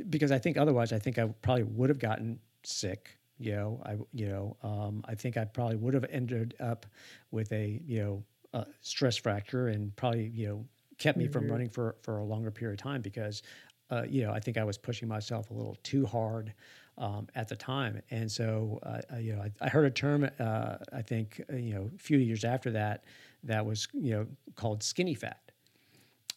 [0.10, 3.98] because I think otherwise, I think I probably would have gotten sick you know, I
[4.14, 6.86] you know, um, I think I probably would have ended up
[7.32, 10.66] with a you know a stress fracture and probably you know
[10.98, 11.34] kept me mm-hmm.
[11.34, 13.44] from running for for a longer period of time because
[13.92, 16.54] uh, you know I think I was pushing myself a little too hard
[16.98, 20.78] um, at the time, and so uh, you know I, I, heard a term uh,
[20.92, 23.04] I think uh, you know a few years after that
[23.44, 25.47] that was you know called skinny fat,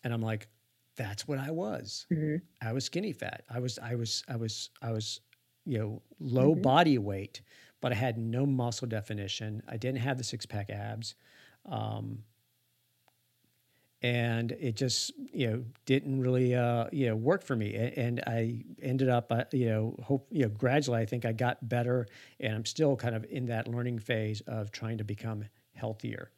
[0.05, 0.49] and I'm like
[0.97, 2.07] that's what I was.
[2.13, 2.37] Mm-hmm.
[2.61, 3.45] I was skinny fat.
[3.49, 5.21] I was I was I was I was
[5.65, 6.63] you know, low mm-hmm.
[6.63, 7.43] body weight,
[7.81, 9.63] but I had no muscle definition.
[9.69, 11.15] I didn't have the six pack abs.
[11.67, 12.25] Um,
[14.03, 18.65] and it just you know didn't really uh, you know work for me and i
[18.81, 22.07] ended up uh, you know hope you know gradually i think i got better
[22.41, 25.45] and i'm still kind of in that learning phase of trying to become
[25.75, 26.31] healthier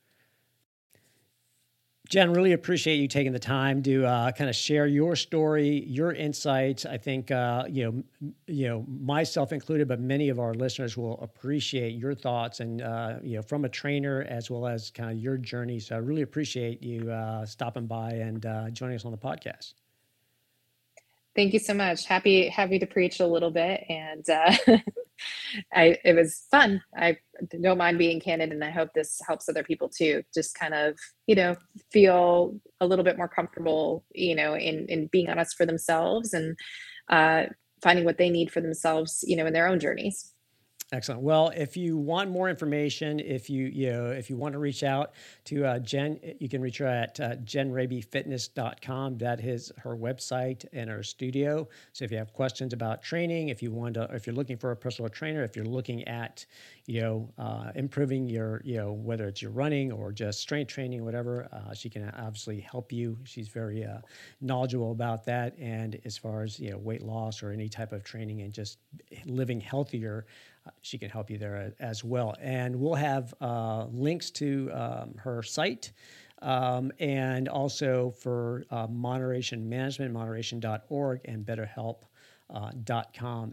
[2.13, 6.13] Jen, really appreciate you taking the time to uh, kind of share your story, your
[6.13, 6.85] insights.
[6.85, 7.85] I think uh, you
[8.21, 12.83] know, you know, myself included, but many of our listeners will appreciate your thoughts and
[12.83, 15.81] uh, you know, from a trainer as well as kind of your journey.
[15.81, 19.73] So I really appreciate you uh, stopping by and uh, joining us on the podcast.
[21.35, 22.05] Thank you so much.
[22.05, 24.55] Happy happy to preach a little bit, and uh,
[25.73, 26.83] I it was fun.
[26.97, 27.19] I
[27.63, 30.23] don't mind being candid, and I hope this helps other people too.
[30.35, 31.57] Just kind of you know
[31.93, 36.57] feel a little bit more comfortable, you know, in in being honest for themselves and
[37.09, 37.45] uh,
[37.83, 40.32] finding what they need for themselves, you know, in their own journeys.
[40.93, 41.23] Excellent.
[41.23, 44.83] Well, if you want more information, if you you know if you want to reach
[44.83, 45.13] out
[45.47, 49.17] to uh, Jen, you can reach her at uh, jenrabyfitness.com.
[49.17, 51.67] That is her website and her studio.
[51.95, 54.71] So if you have questions about training, if you want to, if you're looking for
[54.71, 56.45] a personal trainer, if you're looking at
[56.85, 61.03] you know uh, improving your you know whether it's your running or just strength training,
[61.07, 63.17] whatever, uh, she can obviously help you.
[63.25, 64.01] She's very uh,
[64.43, 68.05] knowledgeable about that, and as far as you know weight loss or any type of
[68.05, 68.77] training and just
[69.25, 70.27] living healthier
[70.83, 72.35] she can help you there as well.
[72.41, 75.93] And we'll have uh, links to um, her site.
[76.41, 82.03] Um, and also for uh, moderation management, moderation.org, and BetterHelp.
[82.53, 82.71] Uh,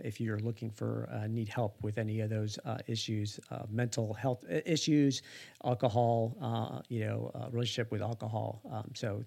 [0.04, 4.14] if you're looking for uh, need help with any of those uh, issues, uh, mental
[4.14, 5.22] health issues,
[5.64, 8.62] alcohol, uh, you know, uh, relationship with alcohol.
[8.70, 9.24] Um, so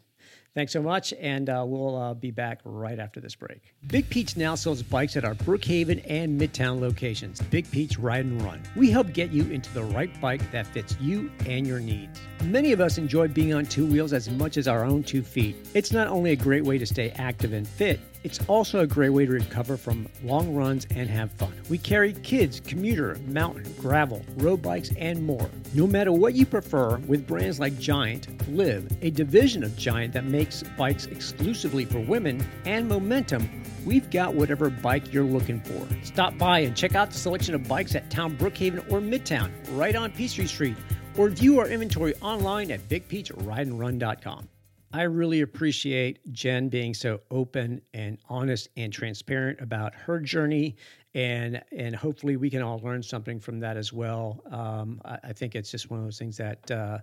[0.54, 3.72] Thanks so much, and uh, we'll uh, be back right after this break.
[3.86, 7.40] Big Peach now sells bikes at our Brookhaven and Midtown locations.
[7.40, 8.62] Big Peach Ride and Run.
[8.76, 12.20] We help get you into the right bike that fits you and your needs.
[12.44, 15.56] Many of us enjoy being on two wheels as much as our own two feet.
[15.72, 19.10] It's not only a great way to stay active and fit, it's also a great
[19.10, 21.52] way to recover from long runs and have fun.
[21.68, 25.50] We carry kids, commuter, mountain, gravel, road bikes, and more.
[25.74, 30.24] No matter what you prefer, with brands like Giant, Liv, a division of Giant that
[30.24, 30.41] makes
[30.76, 33.48] bikes exclusively for women, and Momentum,
[33.84, 35.86] we've got whatever bike you're looking for.
[36.04, 39.94] Stop by and check out the selection of bikes at Town Brookhaven or Midtown, right
[39.94, 40.76] on Peachtree Street,
[41.16, 44.48] or view our inventory online at bigpeachrideandrun.com.
[44.94, 50.76] I really appreciate Jen being so open and honest and transparent about her journey,
[51.14, 54.42] and and hopefully we can all learn something from that as well.
[54.50, 56.98] Um, I, I, think it's just one of those things that uh,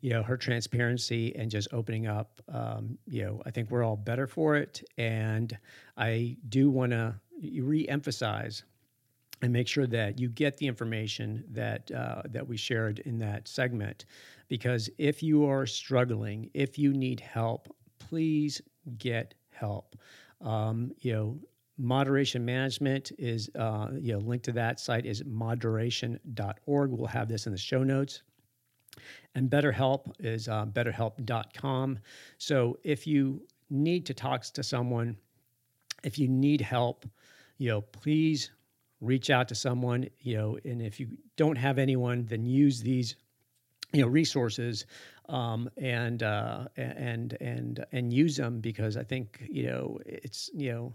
[0.00, 2.40] you know her transparency and just opening up.
[2.52, 5.56] Um, you know, I think we're all better for it, and
[5.96, 8.64] I do want to re-emphasize
[9.42, 13.48] and make sure that you get the information that uh, that we shared in that
[13.48, 14.06] segment
[14.48, 18.60] because if you are struggling if you need help please
[18.98, 19.96] get help
[20.42, 21.38] um, you know
[21.80, 27.46] moderation management is uh, you know link to that site is moderation.org we'll have this
[27.46, 28.22] in the show notes.
[29.34, 31.98] And betterhelp is uh, betterhelp.com
[32.38, 35.16] so if you need to talk to someone
[36.04, 37.06] if you need help
[37.58, 38.50] you know please
[39.00, 43.14] reach out to someone you know and if you don't have anyone then use these
[43.92, 44.86] you know resources
[45.28, 50.72] um, and uh, and and and use them because I think you know it's you
[50.72, 50.94] know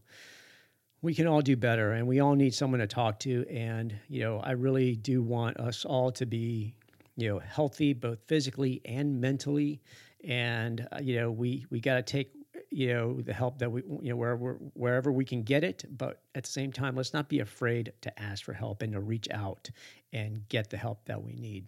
[1.06, 4.22] we can all do better and we all need someone to talk to and you
[4.22, 6.73] know I really do want us all to be
[7.15, 9.84] you know healthy both physically and mentally
[10.27, 12.32] and uh, you know we we got to take
[12.72, 16.22] you know the help that we you know wherever wherever we can get it but
[16.34, 19.27] at the same time let's not be afraid to ask for help and to reach
[19.30, 19.69] out
[20.11, 21.68] and get the help that we need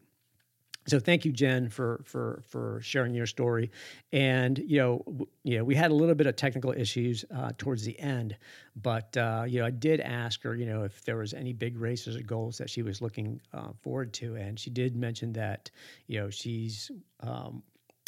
[0.87, 3.71] so thank you jen for for for sharing your story
[4.11, 5.03] and you know
[5.43, 8.37] you know we had a little bit of technical issues uh, towards the end
[8.75, 11.77] but uh, you know i did ask her you know if there was any big
[11.77, 15.69] races or goals that she was looking uh, forward to and she did mention that
[16.07, 16.91] you know she's
[17.21, 17.63] um,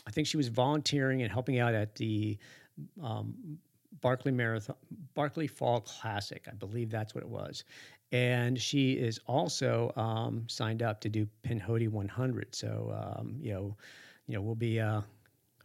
[0.07, 2.37] I think she was volunteering and helping out at the
[3.01, 3.59] um,
[4.01, 4.75] Barkley Marathon,
[5.13, 6.47] Barkley Fall Classic.
[6.49, 7.63] I believe that's what it was.
[8.11, 12.55] And she is also um, signed up to do Pinhoti 100.
[12.55, 13.75] So um, you know,
[14.27, 15.01] you know, we'll be uh,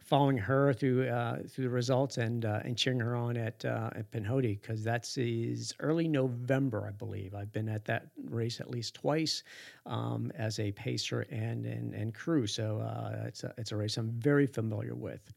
[0.04, 3.90] following her through uh, through the results and uh, and cheering her on at uh,
[3.96, 7.34] at Pinhoti because that's is early November, I believe.
[7.34, 9.42] I've been at that race at least twice
[9.86, 12.46] um, as a pacer and and, and crew.
[12.46, 15.32] So uh, it's a it's a race I'm very familiar with.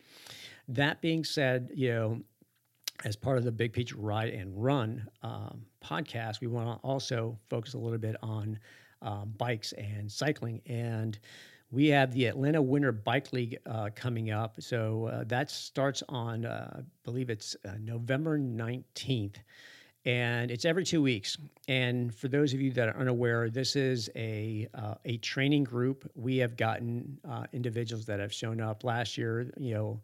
[0.67, 2.21] That being said, you know,
[3.05, 7.37] as part of the Big Peach Ride and Run um, podcast, we want to also
[7.49, 8.59] focus a little bit on
[9.01, 10.61] um, bikes and cycling.
[10.65, 11.19] And
[11.69, 14.55] we have the Atlanta Winter Bike League uh, coming up.
[14.59, 19.35] So uh, that starts on, uh, I believe it's uh, November 19th.
[20.05, 21.37] And it's every two weeks.
[21.67, 26.09] And for those of you that are unaware, this is a uh, a training group.
[26.15, 29.51] We have gotten uh, individuals that have shown up last year.
[29.57, 30.01] You know,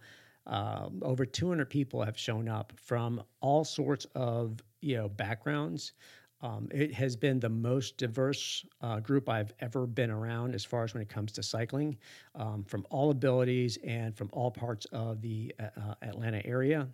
[0.48, 5.94] uh, over 200 people have shown up from all sorts of you know backgrounds.
[6.41, 10.84] Um, it has been the most diverse uh, group I've ever been around as far
[10.84, 11.98] as when it comes to cycling,
[12.36, 16.88] um, from all abilities and from all parts of the uh, uh Atlanta area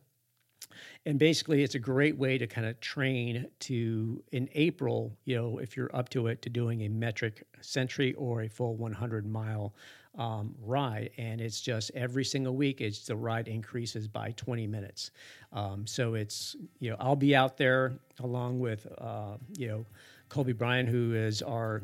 [1.05, 5.57] and basically it's a great way to kind of train to in april you know
[5.59, 9.73] if you're up to it to doing a metric century or a full 100 mile
[10.19, 15.11] um, ride and it's just every single week it's the ride increases by 20 minutes
[15.53, 19.85] um, so it's you know i'll be out there along with uh, you know
[20.27, 21.81] colby bryan who is our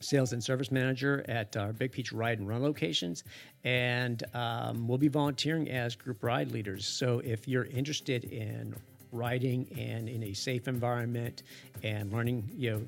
[0.00, 3.24] sales and service manager at our Big Peach Ride and Run locations,
[3.64, 6.86] and um, we'll be volunteering as group ride leaders.
[6.86, 8.74] So if you're interested in
[9.12, 11.44] riding and in a safe environment
[11.82, 12.82] and learning, you know,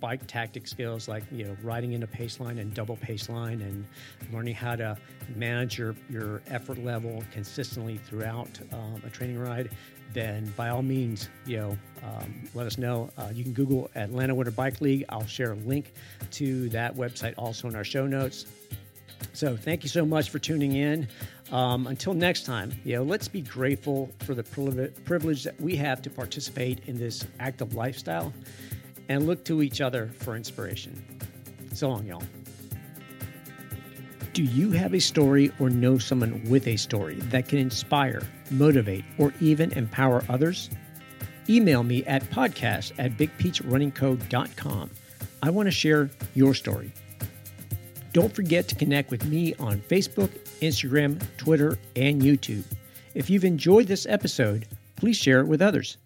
[0.00, 3.60] bike tactic skills like you know riding in a pace line and double pace line
[3.60, 3.86] and
[4.32, 4.96] learning how to
[5.36, 9.70] manage your, your effort level consistently throughout um, a training ride
[10.12, 13.10] then by all means, you know, um, let us know.
[13.16, 15.04] Uh, you can Google Atlanta Winter Bike League.
[15.08, 15.92] I'll share a link
[16.32, 18.46] to that website also in our show notes.
[19.32, 21.06] So thank you so much for tuning in.
[21.52, 26.00] Um, until next time, you know, let's be grateful for the privilege that we have
[26.02, 28.32] to participate in this active lifestyle
[29.10, 31.04] and look to each other for inspiration.
[31.74, 32.22] So long, y'all.
[34.32, 39.04] Do you have a story or know someone with a story that can inspire, motivate,
[39.18, 40.70] or even empower others?
[41.48, 44.90] Email me at podcast at bigpeachrunningco.com.
[45.42, 46.92] I want to share your story.
[48.12, 50.30] Don't forget to connect with me on Facebook,
[50.60, 52.64] Instagram, Twitter, and YouTube.
[53.14, 55.96] If you've enjoyed this episode, please share it with others.